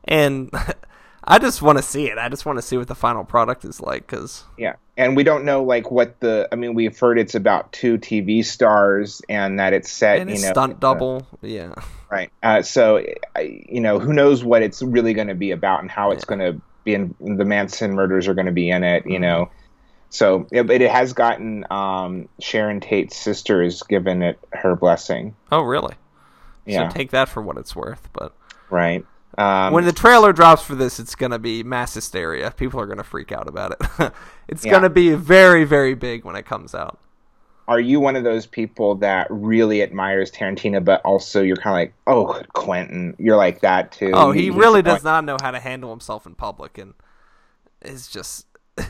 [0.06, 0.52] and
[1.24, 2.18] I just want to see it.
[2.18, 5.24] I just want to see what the final product is like because Yeah, and we
[5.24, 6.48] don't know like what the.
[6.52, 10.20] I mean, we've heard it's about two TV stars and that it's set.
[10.20, 11.28] and you know, stunt uh, double.
[11.42, 11.74] yeah,
[12.10, 12.32] right.
[12.44, 13.04] Uh, so,
[13.36, 16.26] I, you know, who knows what it's really going to be about and how it's
[16.30, 16.36] Yeah.
[16.36, 16.94] going to be.
[16.96, 19.06] In, the Manson murders are going to be in it.
[19.06, 19.22] You Mhm.
[19.22, 19.50] know.
[20.12, 25.36] So, yeah, but it has gotten um, Sharon Tate's sister has given it her blessing.
[25.52, 25.96] oh really?
[26.66, 28.08] Yeah, So take that for what it's worth.
[28.14, 28.36] But
[28.70, 29.04] right.
[29.38, 32.52] Um, when the trailer drops for this, it's gonna be mass hysteria.
[32.52, 34.12] People are gonna freak out about it.
[34.50, 34.72] it's Yeah.
[34.72, 37.00] gonna be very very big when it comes out.
[37.70, 41.80] are you one of those people that really admires Tarantino, but also you're kind of
[41.80, 44.12] like, oh, Quentin, you're like that too?
[44.14, 46.94] Oh, he he's really does not know how to handle himself in public, and
[47.82, 48.46] is just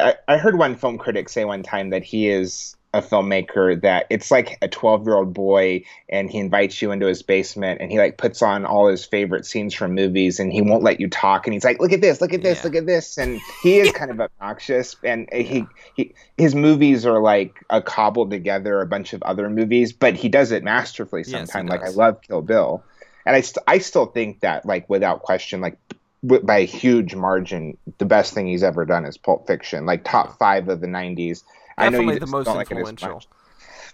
[0.00, 4.06] I, I heard one film critic say one time that he is a filmmaker that
[4.10, 7.90] it's like a 12 year old boy and he invites you into his basement and
[7.90, 11.08] he like puts on all his favorite scenes from movies and he won't let you
[11.08, 12.64] talk and he's like look at this look at this Yeah.
[12.64, 13.16] look at this.
[13.16, 18.30] And he is kind of obnoxious and he, he his movies are like a cobbled
[18.30, 21.88] together a bunch of other movies but he does it masterfully Yes, sometimes like I
[21.88, 22.84] love Kill Bill.
[23.24, 25.78] And I, st- I still think that like without question like
[26.22, 30.38] by a huge margin, the best thing he's ever done is Pulp Fiction, like top
[30.38, 31.42] five of the '90s.
[31.76, 33.22] I know definitely you the most like influential.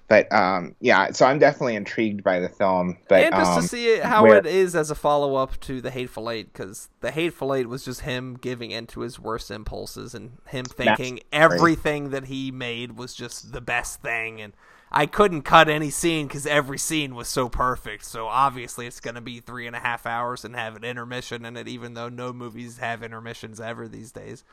[0.09, 1.11] but um, yeah.
[1.12, 2.99] So I'm definitely intrigued by the film.
[3.09, 5.59] But and just um, to see it, how where- it is as a follow up
[5.61, 9.51] to the Hateful Eight, because the Hateful Eight was just him giving into his worst
[9.51, 14.41] impulses and him thinking everything that he made was just the best thing.
[14.41, 14.53] And
[14.91, 18.05] I couldn't cut any scene because every scene was so perfect.
[18.05, 21.45] So obviously it's going to be three and a half hours and have an intermission
[21.45, 24.45] in it, even though no movies have intermissions ever these days.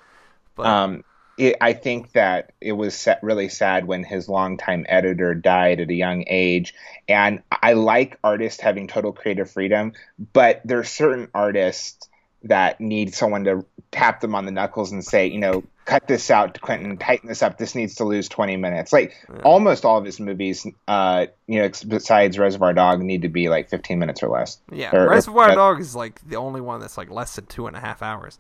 [0.56, 1.04] But um,
[1.38, 5.94] it, I think that it was really sad when his longtime editor died at a
[5.94, 6.74] young age.
[7.08, 9.94] And I like artists having total creative freedom,
[10.34, 12.10] but there are certain artists
[12.44, 16.30] that need someone to tap them on the knuckles and say, you know, cut this
[16.32, 17.58] out, Quentin, tighten this up.
[17.58, 18.92] This needs to lose 20 minutes.
[18.92, 19.42] Like Yeah.
[19.44, 23.70] almost all of his movies, uh, you know, besides Reservoir Dog, need to be like
[23.70, 24.60] 15 minutes or less.
[24.72, 27.46] yeah, or- or- Reservoir uh, Dog is like the only one that's like less than
[27.46, 28.40] two and a half hours.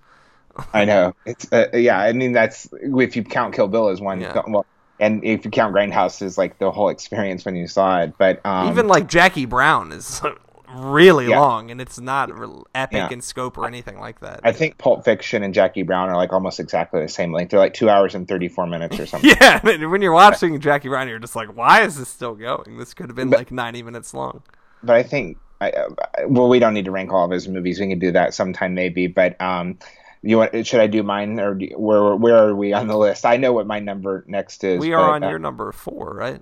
[0.73, 1.13] I know.
[1.25, 1.99] It's uh, yeah.
[1.99, 4.21] I mean, that's if you count Kill Bill as one.
[4.21, 4.41] Yeah.
[4.47, 4.65] Well,
[4.99, 8.39] and if you count Grindhouse as like the whole experience when you saw it, but
[8.45, 10.21] um, Even like Jackie Brown is
[10.75, 11.39] really Yeah.
[11.39, 12.29] long, and it's not
[12.73, 13.09] epic Yeah.
[13.11, 14.41] in scope or anything like that.
[14.43, 17.51] I think Pulp Fiction and Jackie Brown are like almost exactly the same length.
[17.51, 19.31] They're like two hours and thirty four minutes or something.
[19.41, 22.77] yeah, when you're watching Jackie Brown, you're just like, why is this still going?
[22.77, 24.43] This could have been But- like 90 minutes long.
[24.83, 27.79] but I think, I, I, well, we don't need to rank all of his movies.
[27.79, 29.07] We can do that sometime maybe.
[29.07, 29.79] But um,
[30.21, 30.67] you want?
[30.67, 32.15] Should I do mine or do, where?
[32.15, 33.25] Where are we on the list?
[33.25, 34.79] I know what my number next is.
[34.79, 36.41] We are but, on uh, your number four, right?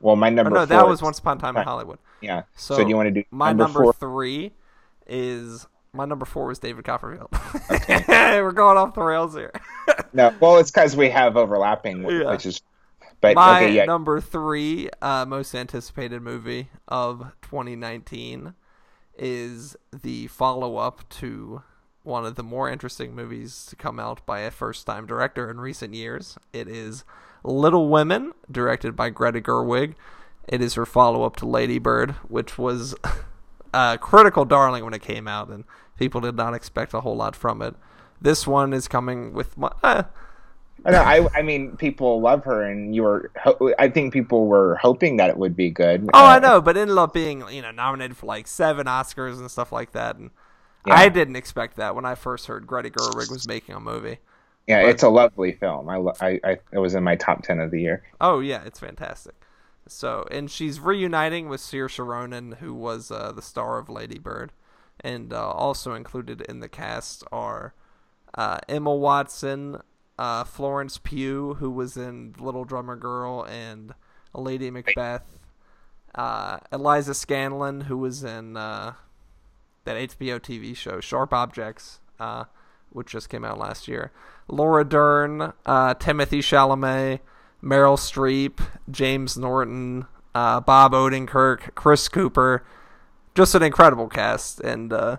[0.00, 0.50] Well, my number.
[0.50, 1.98] no, that was Once Upon a Time in Hollywood.
[2.20, 2.42] Yeah.
[2.54, 3.92] So, So, do you want to do my number, number four?
[3.94, 4.52] three
[5.06, 7.28] is my number four was David Copperfield.
[8.08, 9.52] We're going off the rails here.
[10.12, 12.30] No, well, it's because we have overlapping, Yeah.
[12.30, 12.60] which is.
[13.22, 13.86] But My okay, yeah.
[13.86, 18.52] number three uh, most anticipated movie of 2019
[19.18, 21.62] is the follow up to
[22.02, 25.58] one of the more interesting movies to come out by a first time director in
[25.60, 26.36] recent years.
[26.52, 27.04] It is
[27.46, 29.94] Little Women, directed by Greta Gerwig.
[30.48, 32.94] It is her follow up to Lady Bird, which was
[33.74, 35.64] a critical darling when it came out, and
[35.98, 37.74] people did not expect a whole lot from it.
[38.20, 39.70] This one is coming with my.
[39.84, 40.02] eh,
[40.84, 43.30] I, I, I mean, people love her, and you were.
[43.42, 46.08] Ho- I think people were hoping that it would be good.
[46.14, 49.38] Oh, I Uh, know, but ended up being you know nominated for like seven Oscars
[49.38, 50.30] and stuff like that, and
[50.86, 50.94] Yeah.
[50.94, 54.18] I didn't expect that when I first heard Greta Gerwig was making a movie.
[54.66, 55.88] Yeah, it's a lovely film.
[55.88, 58.02] I, I, I, it was in my top ten of the year.
[58.20, 59.34] Oh yeah, it's fantastic.
[59.88, 64.52] So, and she's reuniting with Saoirse Ronan, who was uh, the star of Lady Bird,
[65.00, 67.74] and uh, also included in the cast are
[68.34, 69.80] uh, Emma Watson,
[70.18, 73.94] uh, Florence Pugh, who was in Little Drummer Girl and
[74.34, 75.38] Lady Macbeth,
[76.14, 78.94] uh, Eliza Scanlen, who was in uh,
[79.84, 82.44] that HBO TV show Sharp Objects, uh,
[82.96, 84.10] which just came out last year.
[84.48, 87.20] Laura Dern, uh, Timothée Chalamet,
[87.62, 92.64] Meryl Streep, James Norton, uh, Bob Odenkirk, Chris Cooper.
[93.34, 95.18] Just an incredible cast, and uh,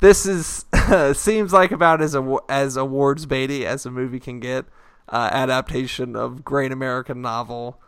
[0.00, 0.64] this is
[1.18, 2.16] seems like about as
[2.48, 4.64] as awards baity as a movie can get.
[5.06, 7.78] Uh, adaptation of great American novel,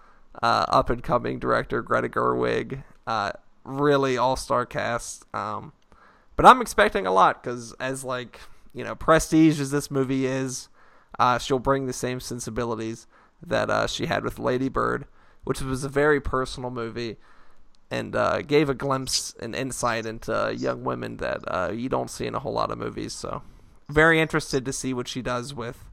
[0.43, 2.83] uh, up and coming director Greta Gerwig.
[3.07, 3.33] Uh,
[3.65, 5.25] really all star cast.
[5.35, 5.73] Um,
[6.37, 8.41] but I'm expecting a lot because as like
[8.73, 10.69] you know prestige as this movie is,
[11.19, 13.07] uh, she'll bring the same sensibilities
[13.45, 15.07] that uh, she had with Lady Bird,
[15.45, 17.17] which was a very personal movie
[17.91, 22.27] and uh, gave a glimpse and insight into young women that uh, you don't see
[22.27, 23.13] in a whole lot of movies.
[23.13, 23.43] So
[23.89, 25.85] very interested to see what she does with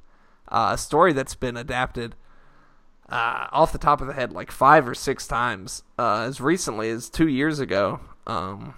[0.49, 2.15] uh, a story that's been adapted
[3.09, 7.09] uh, off the top of the head like five or six times as recently as
[7.09, 7.99] two years ago.
[8.27, 8.75] Um,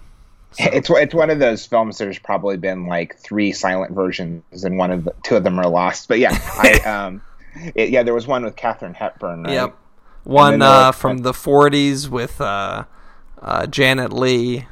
[0.58, 1.98] It's it's one of those films.
[1.98, 5.68] There's probably been like three silent versions, and one of the two of them are
[5.68, 6.08] lost.
[6.08, 7.22] But yeah, I um,
[7.74, 9.44] it, yeah, there was one with Katharine Hepburn.
[9.44, 9.52] Right?
[9.52, 9.76] Yep.
[10.24, 12.84] One uh, from the 40s with uh,
[13.40, 14.66] uh, Janet Leigh.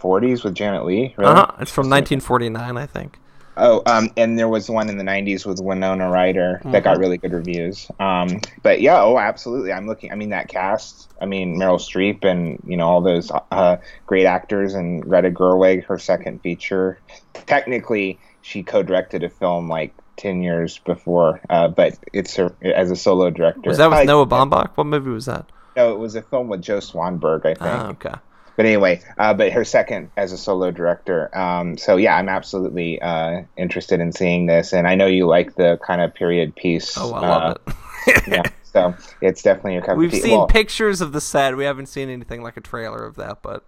[0.00, 1.14] 40s with Janet Leigh.
[1.16, 1.32] Really?
[1.32, 1.52] Uh-huh.
[1.60, 3.18] It's from 1949, I think.
[3.62, 7.18] Oh, um, and there was one in the '90s with Winona Ryder that got really
[7.18, 7.90] good reviews.
[8.00, 9.70] Um, but yeah, oh, absolutely.
[9.70, 10.10] I'm looking.
[10.10, 11.12] I mean, that cast.
[11.20, 15.84] I mean, Meryl Streep and you know all those uh, great actors and Greta Gerwig,
[15.84, 16.98] her second feature.
[17.34, 22.96] Technically, she co-directed a film like ten years before, uh, but it's her as a
[22.96, 23.68] solo director.
[23.68, 24.70] Was that with Noah Baumbach?
[24.76, 25.44] What movie was that?
[25.76, 27.60] No, it was a film with Joe Swanberg, I think.
[27.60, 28.14] Oh, okay.
[28.60, 31.34] But anyway, uh, but her second as a solo director.
[31.34, 35.54] Um, so yeah, I'm absolutely uh, interested in seeing this, and I know you like
[35.54, 36.98] the kind of period piece.
[36.98, 37.58] Oh, I uh, love
[38.06, 38.22] it.
[38.28, 40.00] yeah, so it's definitely your cup of tea.
[40.00, 40.20] We've of tea.
[40.20, 41.56] seen Well, pictures of the set.
[41.56, 43.64] We haven't seen anything like a trailer of that, but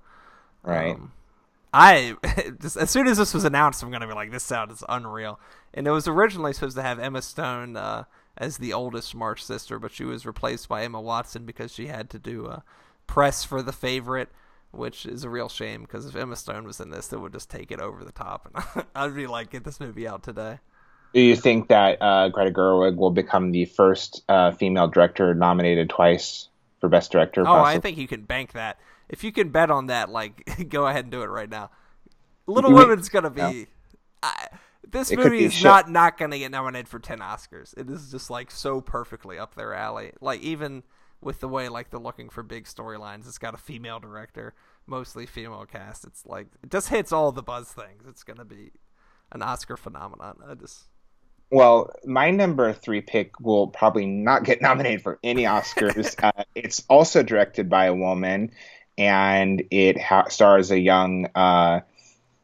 [0.62, 0.94] right.
[0.94, 1.12] um,
[1.72, 2.16] I
[2.60, 5.40] just, as soon as this was announced, I'm gonna be like, this sound is unreal.
[5.72, 8.04] And it was originally supposed to have Emma Stone uh,
[8.36, 12.10] as the oldest March sister, but she was replaced by Emma Watson because she had
[12.10, 12.60] to do uh,
[13.06, 14.28] press for the favorite,
[14.72, 17.48] which is a real shame because if Emma Stone was in this, it would just
[17.50, 20.58] take it over the top, and I'd be like, get this movie out today.
[21.14, 25.90] Do you think that uh, Greta Gerwig will become the first uh, female director nominated
[25.90, 26.48] twice
[26.80, 27.44] for Best Director?
[27.46, 28.78] Oh, I think you can bank that.
[29.10, 31.70] If you can bet on that, like, go ahead and do it right now.
[32.46, 33.66] Little You mean- Women's gonna be.
[34.22, 34.48] I,
[34.90, 35.64] this It movie is shit.
[35.64, 37.76] not not gonna get nominated for ten Oscars.
[37.76, 40.12] It is just like so perfectly up their alley.
[40.20, 40.82] Like even
[41.22, 44.54] with the way like they're looking for big storylines, it's got a female director,
[44.86, 46.04] mostly female cast.
[46.04, 48.04] It's like it just hits all the buzz things.
[48.06, 48.72] It's gonna be
[49.30, 50.38] an Oscar phenomenon.
[50.46, 50.84] I just
[51.50, 56.14] Well, my number three pick will probably not get nominated for any Oscars.
[56.22, 58.50] uh, it's also directed by a woman,
[58.98, 61.80] and it ha- stars a young, uh,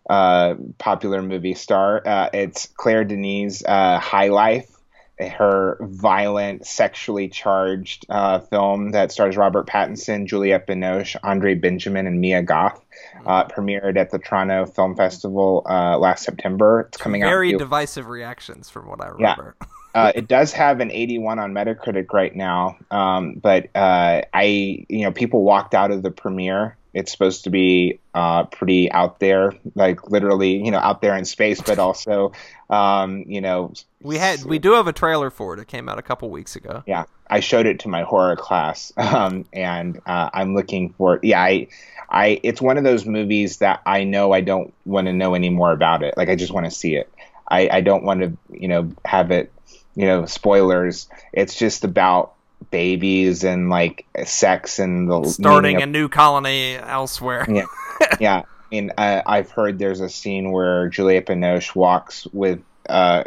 [0.09, 2.03] uh, popular movie star.
[2.07, 4.78] Uh, it's Claire Denis' uh, High Life.
[5.21, 12.21] Her violent, sexually charged uh, film that stars Robert Pattinson, Juliette Binoche, Andre Benjamin, and
[12.21, 12.85] Mia Goth.
[13.27, 16.87] Uh, premiered at the Toronto Film Festival uh, last September.
[16.89, 17.59] It's coming Very out.
[17.59, 19.55] Very divisive reactions, from what I remember.
[19.95, 25.01] Uh, it does have an 81 on Metacritic right now, um, but uh, I, you
[25.01, 26.77] know, people walked out of the premiere.
[26.95, 31.24] It's supposed to be uh, pretty out there, like literally, you know, out there in
[31.24, 32.32] space, but also,
[32.70, 33.72] um, you know,
[34.03, 35.61] We had we do have a trailer for it.
[35.61, 36.82] It came out a couple weeks ago.
[36.86, 41.20] yeah, I showed it to my horror class, um, and uh, I'm looking for.
[41.22, 41.68] Yeah, I,
[42.09, 45.51] I, it's one of those movies that I know I don't want to know any
[45.51, 46.16] more about it.
[46.16, 47.12] Like I just want to see it.
[47.47, 49.53] I, I don't want to, you know, have it,
[49.95, 51.09] you know, spoilers.
[51.32, 52.34] It's just about
[52.71, 57.47] babies and like sex and the Starting meaning a new colony elsewhere.
[57.49, 57.64] Yeah.
[58.21, 58.39] yeah.
[58.41, 63.25] I mean, uh, I've heard there's a scene where Juliette Binoche walks with uh,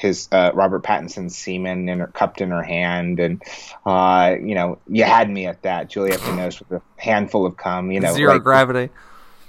[0.00, 3.42] his uh, Robert Pattinson's semen in her, cupped in her hand, and
[3.86, 5.88] uh, you know, you had me at that.
[5.88, 7.90] Juliette Binoche with a handful of cum.
[7.92, 8.92] You know, Zero like- gravity.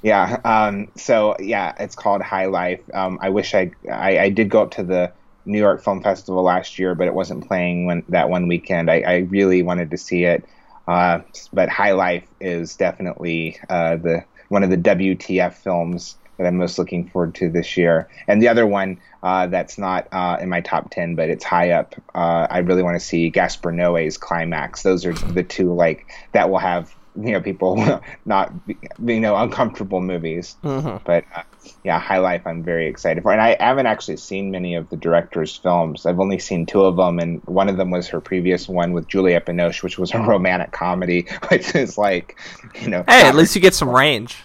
[0.04, 0.40] yeah.
[0.46, 2.82] Um, so yeah, it's called High Life.
[2.94, 5.12] Um, I wish I, I I did go up to the
[5.46, 8.90] New York Film Festival last year, but it wasn't playing when that one weekend.
[8.90, 10.46] I, I really wanted to see it.
[10.88, 11.20] Uh,
[11.52, 16.78] but High Life is definitely uh, the one of the WTF films that I'm most
[16.78, 18.10] looking forward to this year.
[18.28, 21.72] And the other one uh, that's not uh, in my top ten, but it's high
[21.72, 21.96] up.
[22.14, 24.84] Uh, I really want to see Gaspar Noé's Climax.
[24.84, 29.36] Those are the two like that will have you know people not be- you know
[29.36, 30.56] uncomfortable movies.
[30.62, 31.44] hmm But uh,
[31.84, 34.98] yeah, High Life I'm very excited for, and I haven't actually seen many of the
[34.98, 36.06] director's films.
[36.06, 39.08] I've only seen two of them, and one of them was her previous one with
[39.08, 42.38] Juliette Binoche, which was a romantic comedy, which is like,
[42.82, 44.38] you know, Hey, at least you get some range.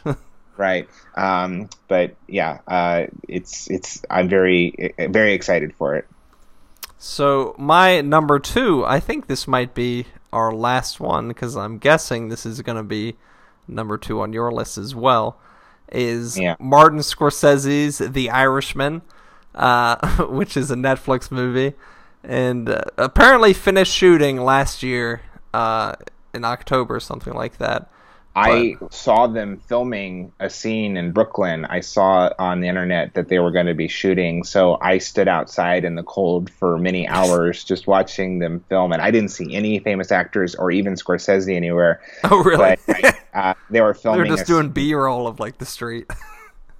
[0.56, 0.88] right.
[1.16, 6.06] Um, but yeah, uh, it's it's I'm very very excited for it.
[6.98, 12.28] So my number two, I think this might be our last one because I'm guessing
[12.28, 13.16] this is going to be
[13.66, 15.38] number two on your list as well.
[15.92, 16.56] Is Yeah.
[16.60, 19.02] Martin Scorsese's The Irishman,
[19.54, 19.96] uh,
[20.28, 21.74] which is a Netflix movie,
[22.22, 25.22] and uh, apparently finished shooting last year
[25.52, 25.94] uh,
[26.32, 27.90] in October, something like that.
[28.36, 31.64] I saw them filming a scene in Brooklyn.
[31.64, 35.26] I saw on the internet that they were going to be shooting, so I stood
[35.26, 38.92] outside in the cold for many hours just watching them film.
[38.92, 42.00] And I didn't see any famous actors or even Scorsese anywhere.
[42.24, 42.76] Oh, really?
[42.86, 44.22] But uh, they were filming.
[44.26, 46.08] They're just doing B-roll of like the street.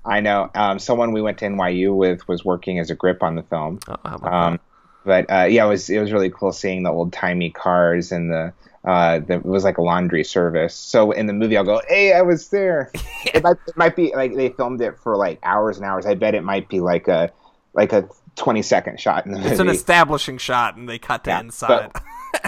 [0.04, 0.50] I know.
[0.54, 3.80] Um, someone we went to NYU with was working as a grip on the film.
[3.88, 4.60] Oh, Um,
[5.04, 8.30] but uh, yeah, it was it was really cool seeing the old timey cars and
[8.30, 8.52] the.
[8.84, 10.74] Uh, the, it was like a laundry service.
[10.74, 12.90] So in the movie, I'll go, "Hey, I was there."
[13.26, 16.06] it, might, it might be like they filmed it for like hours and hours.
[16.06, 17.30] I bet it might be like a
[17.74, 19.50] like a twenty second shot in the movie.
[19.50, 21.92] It's an establishing shot, and they cut to Yeah, inside.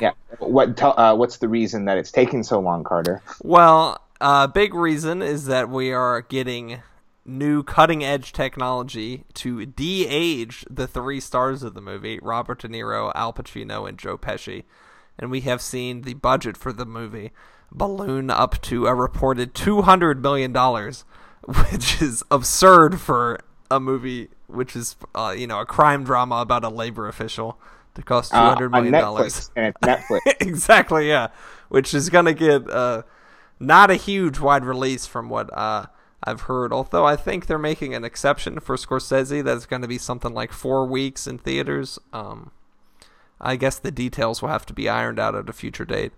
[0.00, 0.12] yeah.
[0.38, 0.76] What?
[0.76, 3.22] Tell, uh, what's the reason that it's taking so long, Carter?
[3.42, 6.80] Well, a uh, big reason is that we are getting
[7.24, 12.68] new cutting edge technology to de age the three stars of the movie Robert De
[12.68, 14.64] Niro, Al Pacino, and Joe Pesci.
[15.18, 17.32] And we have seen the budget for the movie
[17.70, 20.52] balloon up to a reported $200 million,
[21.72, 23.40] which is absurd for
[23.70, 27.58] a movie which is, uh, you know, a crime drama about a labor official
[27.94, 28.92] to cost Uh, $200 on million.
[28.94, 30.20] Netflix, and it's Netflix.
[30.40, 31.28] exactly, yeah.
[31.68, 33.02] Which is gonna get uh,
[33.58, 35.86] not a huge wide release from what uh,
[36.24, 36.72] I've heard.
[36.72, 39.42] Although I think they're making an exception for Scorsese.
[39.42, 41.98] That's going to be something like four weeks in theaters.
[42.12, 42.50] Um,
[43.42, 46.12] I guess the details will have to be ironed out at a future date.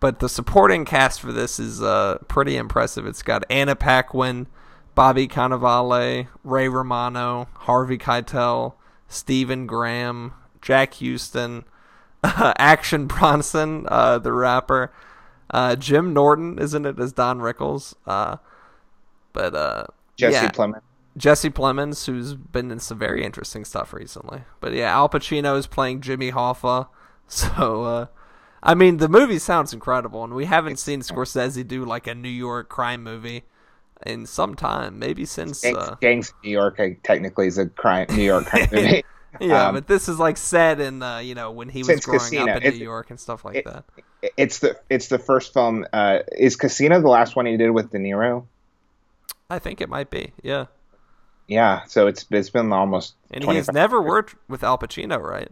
[0.00, 3.06] But the supporting cast for this is uh, pretty impressive.
[3.06, 4.46] It's got Anna Paquin,
[4.94, 8.74] Bobby Cannavale, Ray Romano, Harvey Keitel,
[9.08, 11.64] Stephen Graham, Jack Huston,
[12.24, 14.90] Action Bronson, uh, the rapper,
[15.50, 17.94] uh, Jim Norton, isn't it, as Don Rickles?
[18.06, 18.36] Uh,
[19.32, 19.84] but uh,
[20.16, 20.50] Jesse yeah.
[20.50, 20.82] Plemons.
[21.16, 24.42] Jesse Plemons, who's been in some very interesting stuff recently.
[24.60, 26.88] But yeah, Al Pacino is playing Jimmy Hoffa.
[27.32, 28.06] So, uh,
[28.60, 32.28] I mean, the movie sounds incredible, and we haven't seen Scorsese do like a New
[32.28, 33.44] York crime movie
[34.04, 35.60] in some time, maybe since.
[35.60, 39.04] Gangs, Uh, Gangs of New York technically is a crime, New York crime movie.
[39.40, 42.18] yeah, um, but this is like set in, uh, you know, when he was growing
[42.18, 42.50] Casino.
[42.50, 43.84] up in It- New York and stuff like it- that.
[44.36, 45.86] It's the it's the first film.
[45.92, 48.44] Uh, is Casino the last one he did with De Niro?
[49.48, 50.66] I think it might be, yeah.
[51.50, 53.14] Yeah, so it's it's been almost.
[53.32, 55.50] And 25 he's never worked with Al Pacino, right?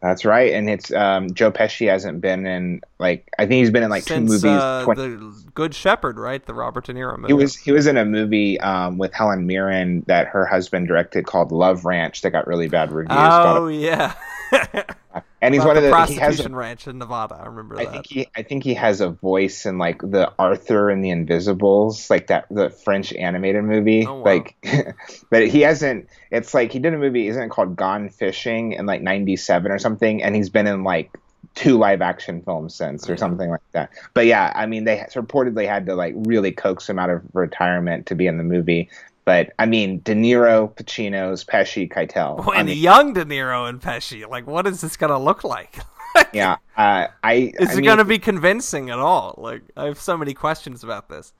[0.00, 3.82] That's right, and it's um, Joe Pesci hasn't been in like I think he's been
[3.82, 4.62] in like Since, two movies.
[4.62, 5.02] Uh, 20...
[5.02, 6.44] the Good Shepherd, right?
[6.44, 7.26] The Robert De Niro movie.
[7.26, 11.26] He was he was in a movie um, with Helen Mirren that her husband directed
[11.26, 13.18] called Love Ranch that got really bad reviews.
[13.20, 14.14] Oh yeah.
[15.40, 17.36] and he's one of the prostitution a, ranch in Nevada.
[17.36, 17.92] I remember I that.
[17.92, 22.10] think he I think he has a voice in like the Arthur and the Invisibles,
[22.10, 24.06] like that the French animated movie.
[24.06, 24.24] Oh, wow.
[24.24, 24.56] Like
[25.30, 28.86] but he hasn't it's like he did a movie, isn't it called Gone Fishing in
[28.86, 31.10] like ninety seven or something, and he's been in like
[31.54, 33.18] two live action films since or Yeah.
[33.18, 33.90] something like that.
[34.14, 38.06] But yeah, I mean they reportedly had to like really coax him out of retirement
[38.06, 38.90] to be in the movie.
[39.28, 42.46] But I mean, De Niro, Pacino's, Pesci, Keitel.
[42.46, 45.76] When I mean, young De Niro and Pesci, like, what is this gonna look like?
[46.32, 47.52] yeah, uh, I.
[47.60, 49.34] Is I it mean, gonna be convincing at all?
[49.36, 51.34] Like, I have so many questions about this.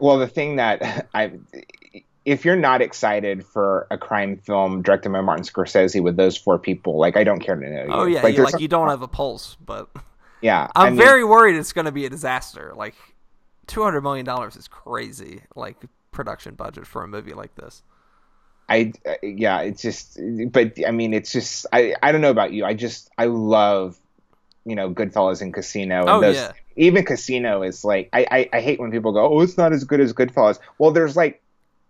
[0.00, 1.34] Well, the thing that I,
[2.24, 6.58] if you're not excited for a crime film directed by Martin Scorsese with those four
[6.58, 7.92] people, like I don't care to know you.
[7.92, 9.88] Oh yeah, like, like you don't have a pulse, but
[10.40, 10.72] yeah.
[10.74, 12.72] I'm I mean, very worried it's gonna be a disaster.
[12.74, 12.96] Like,
[13.68, 15.42] two hundred million dollars is crazy.
[15.54, 15.76] Like
[16.18, 17.82] production budget for a movie like this.
[18.68, 20.18] I uh, yeah, it's just,
[20.50, 22.64] but I mean, it's just I I don't know about you.
[22.66, 23.96] I just I love,
[24.66, 26.00] you know, Goodfellas and Casino.
[26.00, 26.52] And Oh, those, yeah.
[26.76, 29.84] Even Casino is like I, I I hate when people go, oh, it's not as
[29.84, 30.58] good as Goodfellas.
[30.78, 31.40] Well, there's like.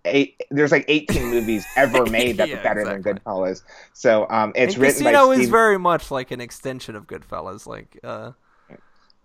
[0.05, 3.13] Eight, there's like 18 movies ever made that Yeah, are better exactly.
[3.13, 3.63] than Goodfellas.
[3.93, 7.67] So um, it's and written Casino by is very much like an extension of Goodfellas.
[7.67, 8.33] Like, uh,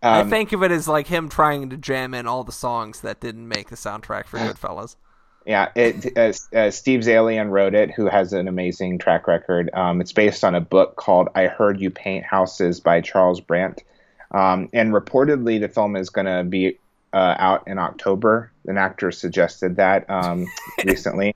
[0.04, 3.02] I um, think of it as like him trying to jam in all the songs
[3.02, 4.98] that didn't make the soundtrack for Goodfellas.
[5.46, 9.70] Yeah, it, uh, uh, Steve Zaillian wrote it, who has an amazing track record.
[9.74, 13.84] Um, it's based on a book called "I Heard You Paint Houses" by Charles Brandt,
[14.32, 16.78] um, and reportedly the film is going to be
[17.12, 18.52] uh, out in October.
[18.68, 20.48] An actor suggested that um,
[20.86, 21.36] recently.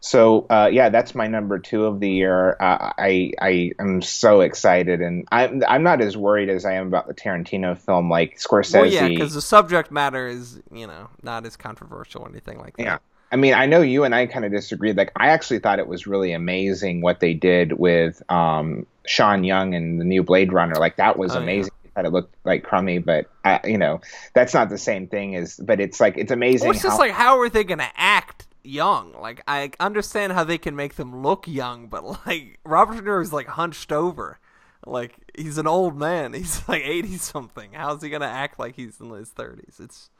[0.00, 2.52] So uh, yeah, that's my number two of the year.
[2.60, 6.86] Uh, I I am so excited, and I'm I'm not as worried as I am
[6.86, 8.08] about the Tarantino film.
[8.08, 12.28] Like Scorsese, Well, yeah, because the subject matter is you know not as controversial or
[12.28, 12.82] anything like that.
[12.82, 12.98] Yeah.
[13.30, 14.96] I mean, I know you and I kind of disagreed.
[14.96, 19.74] Like, I actually thought it was really amazing what they did with um, Sean Young
[19.74, 20.76] and the new Blade Runner.
[20.76, 21.42] Like, that was Oh, yeah.
[21.42, 21.72] amazing.
[21.84, 24.00] I thought it looked like crummy, but uh, you know,
[24.32, 25.56] that's not the same thing as.
[25.62, 26.68] But it's like it's amazing.
[26.68, 29.12] Well, it's just like how are they gonna act young?
[29.12, 33.22] Like I understand how they can make them look young, but like Robert De Niro
[33.22, 34.38] is like hunched over.
[34.86, 36.32] Like he's an old man.
[36.34, 37.72] He's like eighty something.
[37.72, 39.80] How's he gonna act like he's in his thirties?
[39.80, 40.10] It's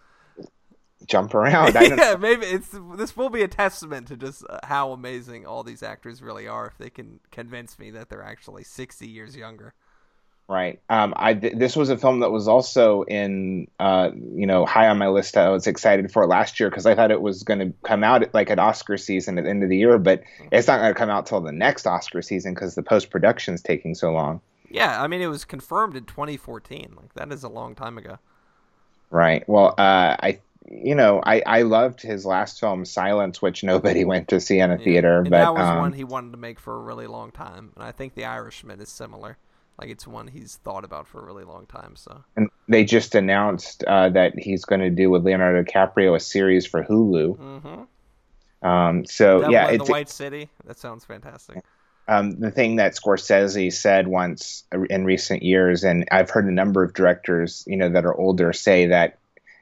[1.06, 1.74] jump around.
[1.80, 5.82] Yeah, maybe it's this will be a testament to just uh, how amazing all these
[5.82, 9.74] actors really are if they can convince me that they're actually sixty years younger.
[10.48, 10.80] Right.
[10.88, 14.88] Um, I th- this was a film that was also in, uh, you know, high
[14.88, 15.36] on my list.
[15.36, 18.22] I was excited for last year because I thought it was going to come out
[18.22, 20.92] at, like at Oscar season at the end of the year, but it's not going
[20.94, 24.10] to come out till the next Oscar season because the post production is taking so
[24.10, 24.40] long.
[24.70, 26.94] Yeah, I mean it was confirmed in 2014.
[26.96, 28.18] Like that is a long time ago.
[29.10, 29.46] Right.
[29.48, 30.40] Well, uh, I,
[30.70, 34.70] you know, I, I loved his last film, Silence, which nobody went to see in
[34.70, 34.84] a Yeah.
[34.84, 37.30] theater, And but that was um, one he wanted to make for a really long
[37.32, 39.38] time, and I think The Irishman is similar.
[39.78, 41.94] Like it's one he's thought about for a really long time.
[41.96, 46.20] So and they just announced uh, that he's going to do with Leonardo DiCaprio a
[46.20, 47.36] series for Hulu.
[47.36, 47.82] mm-hmm.
[48.60, 50.50] Um, so Devil yeah, it's the White City.
[50.64, 51.62] That sounds fantastic.
[52.08, 56.82] um, the thing that Scorsese said once in recent years, and I've heard a number
[56.82, 59.18] of directors, you know, that are older say that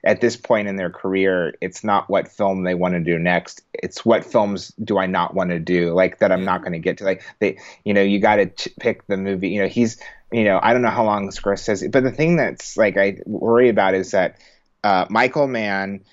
[0.06, 3.62] at this point in their career, it's not what film they want to do next.
[3.74, 6.78] It's what films do I not want to do, like that I'm not going to
[6.78, 7.04] get to.
[7.04, 9.48] Like they, you know, you got to ch- pick the movie.
[9.48, 10.00] You know, he's,
[10.30, 13.18] you know, I don't know how long Scorsese, says but the thing that's like I
[13.26, 14.38] worry about is that
[14.84, 16.04] uh, Michael Mann,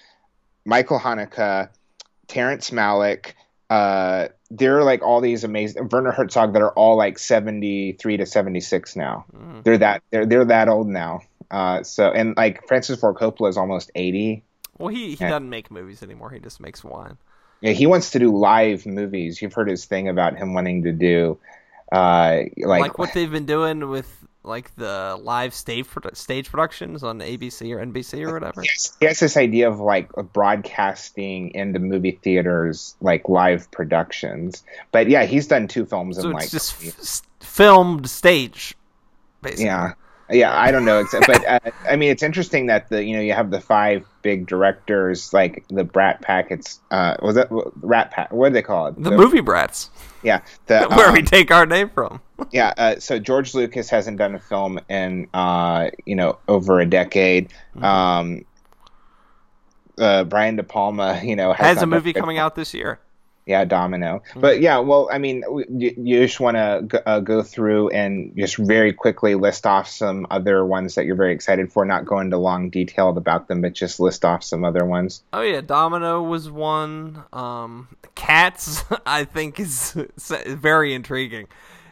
[0.65, 1.69] Michael Haneke,
[2.27, 3.33] Terrence Malick,
[3.69, 8.25] uh, there are like all these amazing Werner Herzog that are all like 73 to
[8.25, 9.25] 76 now.
[9.35, 9.63] Mhm.
[9.63, 11.21] They're that they're they're that old now.
[11.53, 14.43] Uh, so and like Francis Ford Coppola is almost 80.
[14.79, 15.29] Well, he he Yeah.
[15.29, 16.31] doesn't make movies anymore.
[16.31, 17.17] He just makes wine.
[17.61, 19.41] Yeah, he wants to do live movies.
[19.41, 21.37] You've heard his thing about him wanting to do
[21.91, 24.09] uh like, Like, what they've been doing with
[24.45, 28.61] like the live stage stage productions on ABC or NBC or whatever.
[28.61, 34.63] he has, he has this idea of like broadcasting into movie theaters like live productions.
[34.91, 38.75] But yeah, he's done two films So in it's like just f- filmed stage,
[39.41, 39.65] basically.
[39.65, 39.93] Yeah,
[40.29, 43.21] yeah, I don't know, exa- but uh, I mean, it's interesting that the you know
[43.21, 46.49] you have the five big directors like the Brat Pack.
[46.49, 47.47] It's uh, was that
[47.81, 48.31] Rat Pack?
[48.31, 49.01] What do they call it?
[49.01, 49.89] The movie brats,
[50.23, 52.21] Yeah, the where we um, take our name from.
[52.51, 52.73] yeah.
[52.77, 57.49] Uh, so George Lucas hasn't done a film in uh, you know over a decade.
[57.75, 57.83] Mm-hmm.
[57.83, 58.45] Um,
[59.97, 62.99] uh, Brian De Palma, you know, has, Has a movie coming out this year.
[63.45, 64.19] Yeah, Domino.
[64.29, 64.39] Mm-hmm.
[64.39, 68.57] But yeah, well, I mean, you, you just want to uh, go through and just
[68.57, 71.83] very quickly list off some other ones that you're very excited for.
[71.83, 75.23] Not go into long detail about them, but just list off some other ones.
[75.33, 77.23] Oh yeah, Domino was one.
[77.33, 79.91] Um, Cats, I think, is
[80.47, 81.47] very intriguing.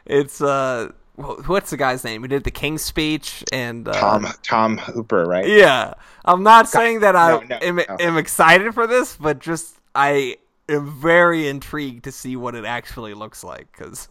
[0.05, 2.21] It's uh, what's the guy's name?
[2.21, 5.47] Who did the King's Speech and uh, Tom Tom Hooper, right?
[5.47, 7.97] Yeah, I'm not saying that I no, no, am, no.
[7.99, 10.37] am excited for this, but just I
[10.71, 14.09] am very intrigued to see what it actually looks like because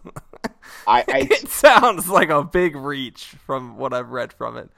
[0.86, 4.70] I, I, it sounds like a big reach from what I've read from it.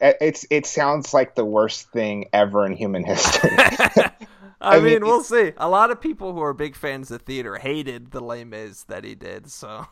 [0.00, 3.50] It's it sounds like the worst thing ever in human history.
[3.58, 4.12] I,
[4.60, 5.52] I, mean, mean we'll see.
[5.56, 9.04] A lot of people who are big fans of theater hated the Les Mis that
[9.04, 9.50] he did.
[9.50, 9.86] So,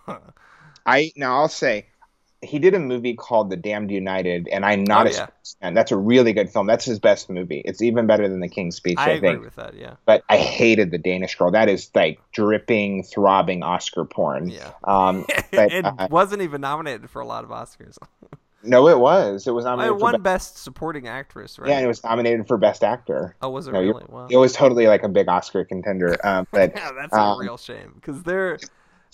[0.87, 1.87] I now I'll say
[2.45, 5.27] he did a movie called The Damned United, and I'm not oh, a yeah.
[5.61, 5.75] fan.
[5.75, 6.67] That's a really good film.
[6.67, 7.63] That's his best movie.
[7.65, 8.99] It's even better than The King's Speech.
[8.99, 9.45] I, I agree think.
[9.45, 9.75] with that.
[9.75, 9.95] Yeah.
[10.05, 11.51] But I hated The Danish Girl.
[11.51, 14.49] That is like dripping, throbbing Oscar porn.
[14.49, 14.73] Yeah.
[14.85, 17.99] Um, but, it uh, wasn't even nominated for a lot of Oscars.
[18.63, 19.47] no, it was.
[19.47, 19.97] It was nominated.
[19.97, 21.69] It won Best Supporting Actress, right?
[21.69, 23.37] Yeah, and it was nominated for Best Actor.
[23.43, 24.05] Oh, was it no, really?
[24.09, 24.29] Wow.
[24.31, 26.17] It was totally like a big Oscar contender.
[26.25, 28.59] Um, but yeah, that's a um, real shame because they're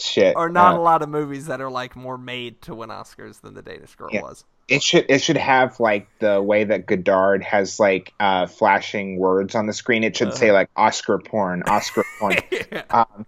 [0.04, 0.36] shit.
[0.36, 3.40] Or not uh, a lot of movies that are like more made to win Oscars
[3.40, 4.22] than The Danish Girl yeah.
[4.22, 4.44] was.
[4.68, 9.54] It should it should have like the way that Godard has like uh, flashing words
[9.54, 10.04] on the screen.
[10.04, 12.36] It should uh, say like Oscar porn, Oscar porn.
[12.50, 12.82] yeah.
[12.90, 13.26] um,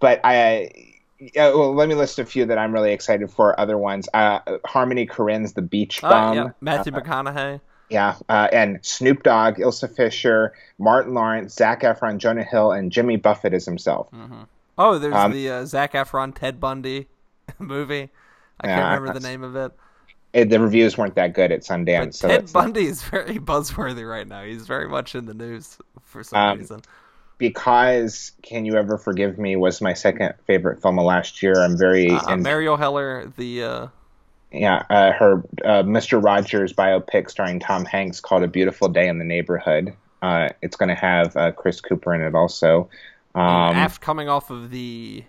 [0.00, 0.70] but I.
[1.22, 3.58] Uh, well, let me list a few that I'm really excited for.
[3.58, 6.48] Other ones, uh, Harmony Korine's The Beach oh, Bum, yeah.
[6.60, 7.60] Matthew uh, McConaughey,
[7.92, 13.16] yeah, uh, and Snoop Dogg, Isla Fisher, Martin Lawrence, Zac Efron, Jonah Hill, and Jimmy
[13.16, 14.10] Buffett as himself.
[14.12, 14.42] Mm-hmm.
[14.78, 17.08] Oh, there's um, the uh, Zac Efron Ted Bundy
[17.58, 18.10] movie.
[18.60, 19.72] I can't remember the name of it.
[20.32, 20.50] it.
[20.50, 22.04] The reviews weren't that good at Sundance.
[22.04, 24.44] But so Ted Bundy is very buzzworthy right now.
[24.44, 26.82] He's very much in the news for some um, reason.
[27.38, 31.54] Because Can You Ever Forgive Me was my second favorite film of last year.
[31.60, 32.10] I'm very.
[32.10, 32.42] Uh, in...
[32.42, 33.64] Marielle Heller, the.
[33.64, 33.86] Uh...
[34.52, 36.22] Yeah, uh, her uh, Mr.
[36.22, 39.94] Rogers biopic starring Tom Hanks called A Beautiful Day in the Neighborhood.
[40.20, 42.88] Uh, it's going to have uh, Chris Cooper in it also.
[43.34, 43.42] Um,
[43.76, 45.24] after coming off of the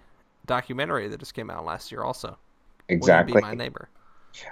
[0.46, 2.38] documentary that just came out last year, also.
[2.90, 3.42] Exactly.
[3.42, 3.88] my neighbor.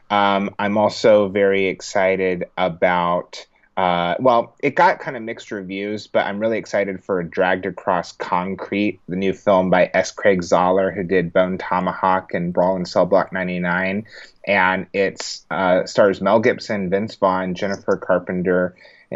[0.10, 3.46] Um, I'm also very excited about.
[3.78, 8.14] Uh, well, it got kind of mixed reviews, but I'm really excited for Dragged Across
[8.14, 10.12] Concrete, the new film by S.
[10.12, 14.06] Craig Zahler, who did Bone Tomahawk and Brawl in Cell Block 99.
[14.46, 18.76] And it uh, stars Mel Gibson, Vince Vaughn, Jennifer Carpenter,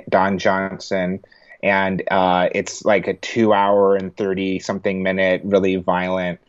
[0.10, 1.24] Don Johnson,
[1.66, 6.40] and uh, it's like a two hour and 30 something minute really violent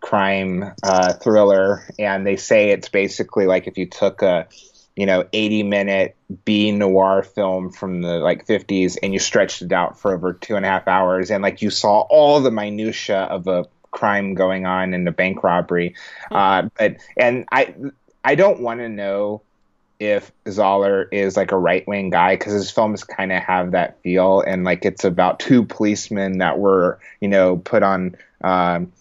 [0.00, 4.48] crime uh, thriller and they say it's basically like if you took a
[4.96, 9.72] you know 80 minute b noir film from the like 50s and you stretched it
[9.72, 13.20] out for over two and a half hours and like you saw all the minutia
[13.20, 15.94] of a crime going on in a bank robbery
[16.28, 16.36] hmm.
[16.36, 17.72] uh, but and i
[18.24, 19.42] i don't want to know
[19.98, 24.00] if Zahler is like a right wing guy because his films kind of have that
[24.02, 28.16] feel, and like it's about two policemen that were you know put on.
[28.42, 28.92] Um,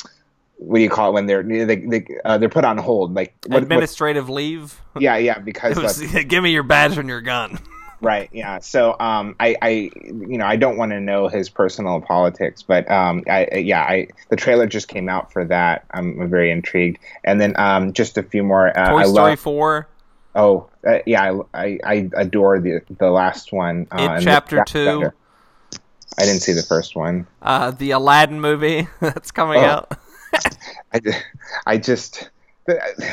[0.57, 3.33] what do you call it when they're they, they uh, they're put on hold like
[3.47, 4.81] what, administrative what, leave?
[4.97, 7.59] Yeah yeah because was, give me your badge and your gun.
[8.01, 12.01] Right yeah so um i i you know i don't want to know his personal
[12.01, 15.85] politics but um i yeah i the trailer just came out for that.
[15.91, 16.99] I'm very intrigued.
[17.23, 19.87] And then um just a few more uh, toy story love, 4
[20.35, 23.87] Oh, uh, yeah, I, I adore the the last one.
[23.89, 25.11] Uh, chapter two.
[26.17, 27.27] I didn't see the first one.
[27.41, 29.65] Uh, the Aladdin movie that's coming oh.
[29.65, 29.97] out.
[30.93, 31.01] I,
[31.65, 32.29] I just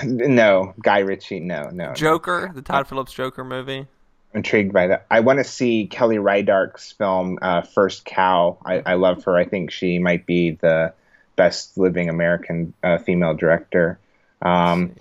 [0.05, 1.41] no Guy Ritchie.
[1.41, 1.93] No, no.
[1.95, 2.55] Joker, no.
[2.55, 3.87] the Todd Phillips Joker movie.
[4.35, 5.07] intrigued by that.
[5.11, 8.59] I want to see Kelly Reichardt's film uh, First Cow.
[8.65, 9.37] I, I, love her.
[9.37, 10.93] I think she might be the
[11.37, 13.99] best living American uh, female director.
[14.41, 14.97] Um,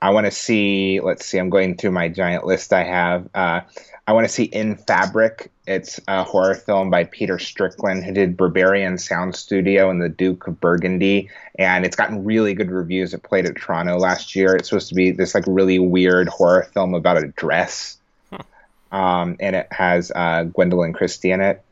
[0.00, 1.00] I want to see.
[1.00, 1.38] Let's see.
[1.38, 2.72] I'm going through my giant list.
[2.72, 3.28] I have.
[3.34, 3.60] Uh,
[4.06, 5.50] I want to see In Fabric.
[5.66, 10.46] It's a horror film by Peter Strickland, who did Berberian Sound Studio and The Duke
[10.46, 11.28] of Burgundy,
[11.58, 13.14] and it's gotten really good reviews.
[13.14, 14.54] It played at Toronto last year.
[14.54, 17.98] It's supposed to be this like really weird horror film about a dress,
[18.92, 21.64] um, and it has uh, Gwendoline Christie in it.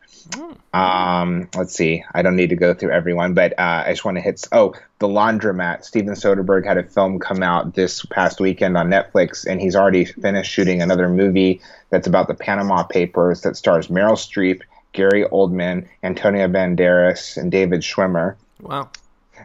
[0.72, 2.04] Um, let's see.
[2.14, 4.46] I don't need to go through everyone, but uh, I just want to hit.
[4.52, 5.84] Oh, The Laundromat.
[5.84, 10.04] Steven Soderbergh had a film come out this past weekend on Netflix, and he's already
[10.04, 11.60] finished shooting another movie
[11.90, 17.80] that's about the Panama Papers that stars Meryl Streep, Gary Oldman, Antonio Banderas, and David
[17.80, 18.36] Schwimmer.
[18.60, 18.90] Wow.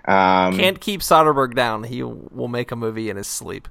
[0.06, 1.84] Um, Can't keep Soderbergh down.
[1.84, 3.68] He will make a movie in his sleep.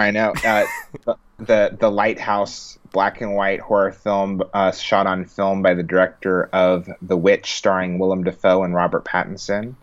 [0.00, 0.32] I know.
[0.44, 0.64] Uh,
[1.04, 5.82] the, the, the Lighthouse black and white horror film uh, shot on film by the
[5.82, 9.74] director of The Witch, starring Willem Dafoe and Robert Pattinson.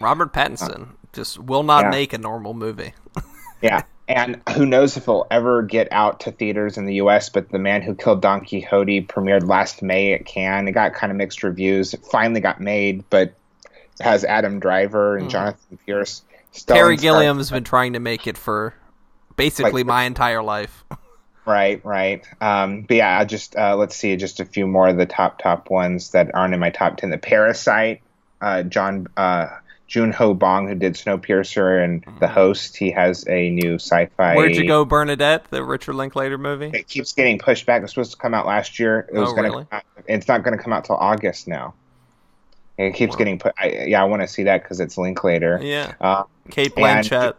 [0.00, 1.90] Robert Pattinson just will not Yeah.
[1.90, 2.94] make a normal movie.
[3.62, 3.82] Yeah.
[4.08, 7.28] And who knows if it'll ever get out to theaters in the U.S.
[7.28, 10.66] But The Man Who Killed Don Quixote premiered last May at Cannes.
[10.66, 11.94] It got kind of mixed reviews.
[11.94, 13.34] It finally got made, but
[14.00, 16.22] has Adam Driver and Jonathan Pryce.
[16.66, 18.74] Terry Gilliam's been trying to make it for
[19.44, 20.84] basically Like- my entire life.
[21.44, 22.24] Right, right.
[22.40, 25.40] Um, but yeah, I'll just uh, let's see, just a few more of the top
[25.42, 27.10] top ones that aren't in my top ten.
[27.10, 28.00] The Parasite,
[28.40, 29.48] uh, John uh,
[29.88, 34.36] Joon-ho Bong, who did Snowpiercer and The Host, he has a new sci-fi.
[34.36, 35.50] Where'd you go, Bernadette?
[35.50, 36.70] The Richard Linklater movie.
[36.72, 37.80] It keeps getting pushed back.
[37.80, 39.08] It was supposed to come out last year.
[39.12, 39.64] It was Oh, gonna really?
[39.64, 41.74] come out, it's not going to come out till August now.
[42.78, 43.52] It keeps getting put.
[43.58, 45.58] I, yeah, I want to see that because it's Linklater.
[45.60, 47.34] Yeah, Uh, Cate and- Blanchett.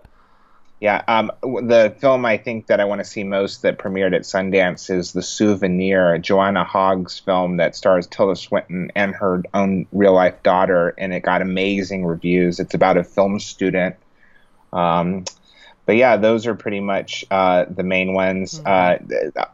[0.83, 1.01] Yeah.
[1.07, 4.93] Um, the film I think that I want to see most that premiered at Sundance
[4.93, 10.43] is The Souvenir, Joanna Hogg's film that stars Tilda Swinton and her own real life
[10.43, 12.59] daughter, and it got amazing reviews.
[12.59, 13.95] It's about a film student.
[14.73, 15.23] Um,
[15.85, 18.59] but yeah, those are pretty much uh, the main ones.
[18.65, 18.97] Uh,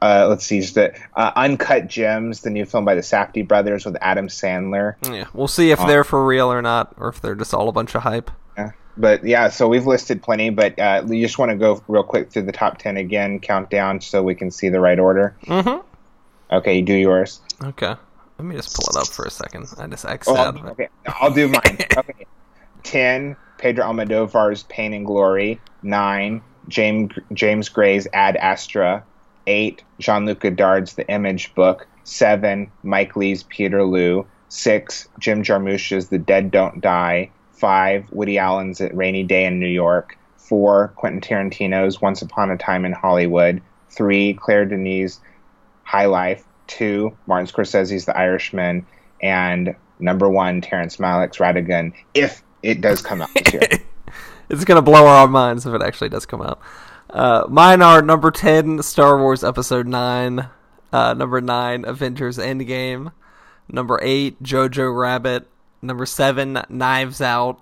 [0.01, 3.85] uh, let's see, is the uh, Uncut Gems, the new film by the Safdie brothers
[3.85, 4.95] with Adam Sandler.
[5.07, 7.69] Yeah, we'll see if Uh, they're for real or not, or if they're just all
[7.69, 8.31] a bunch of hype.
[8.57, 8.71] Yeah.
[8.99, 12.31] But yeah, so we've listed plenty, but uh, you just want to go real quick
[12.31, 15.37] through the top 10 again, countdown, so we can see the right order.
[15.45, 15.87] Mm-hmm.
[16.53, 17.39] Okay, you do yours.
[17.63, 17.95] Okay,
[18.37, 19.67] let me just pull it up for a second.
[19.77, 21.77] I just Oh, out okay, I'll do mine.
[21.97, 22.25] okay.
[22.83, 25.61] 10, Pedro Almodovar's Pain and Glory.
[25.83, 29.05] 9, James, James Gray's Ad Astra.
[29.47, 31.87] 8, Jean-Luc Godard's The Image Book.
[32.03, 34.25] 7, Mike Leigh's Peterloo.
[34.49, 37.31] 6, Jim Jarmusch's The Dead Don't Die.
[37.59, 40.17] 5, Woody Allen's Rainy Day in New York.
[40.37, 43.61] 4, Quentin Tarantino's Once Upon a Time in Hollywood.
[43.89, 45.19] 3, Claire Denis'
[45.83, 46.43] High Life.
[46.67, 48.85] 2, Martin Scorsese's The Irishman.
[49.21, 53.61] And number 1, Terrence Malick's Radegund, if it does come out this year.
[54.49, 56.59] It's gonna blow our minds if it actually does come out.
[57.09, 60.49] Uh, mine are number ten, Star Wars Episode Nine.
[60.91, 63.11] Uh, number nine, Avengers Endgame.
[63.67, 65.47] Number eight, Jojo Rabbit.
[65.81, 67.61] Number seven, Knives Out.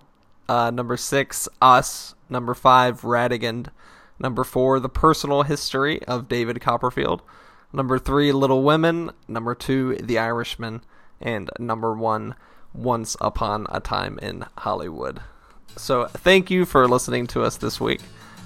[0.49, 2.15] Uh, number six, Us.
[2.29, 3.67] Number five, Radegund.
[4.19, 7.21] Number four, The Personal History of David Copperfield.
[7.71, 9.11] Number three, Little Women.
[9.27, 10.81] Number two, The Irishman.
[11.21, 12.35] And number one,
[12.73, 15.21] Once Upon a Time in Hollywood.
[15.75, 18.01] So thank you for listening to us this week.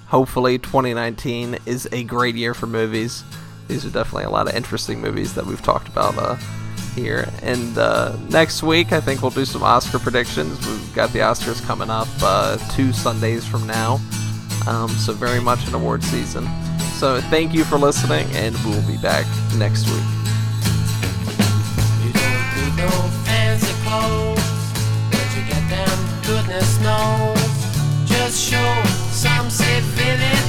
[0.07, 3.23] Hopefully, 2019 is a great year for movies.
[3.69, 6.35] These are definitely a lot of interesting movies that we've talked about uh,
[6.93, 7.29] here.
[7.41, 10.65] And uh, next week, I think we'll do some Oscar predictions.
[10.65, 13.99] We've got the Oscars coming up uh, two Sundays from now.
[14.67, 16.47] Um, so, very much an award season.
[16.97, 19.25] So, thank you for listening, and we'll be back
[19.57, 20.03] next week.
[22.03, 22.89] You don't need no
[23.25, 24.39] fancy clothes.
[25.09, 26.21] Where'd you get them?
[26.27, 28.07] Goodness knows.
[28.07, 30.40] Just show some civility.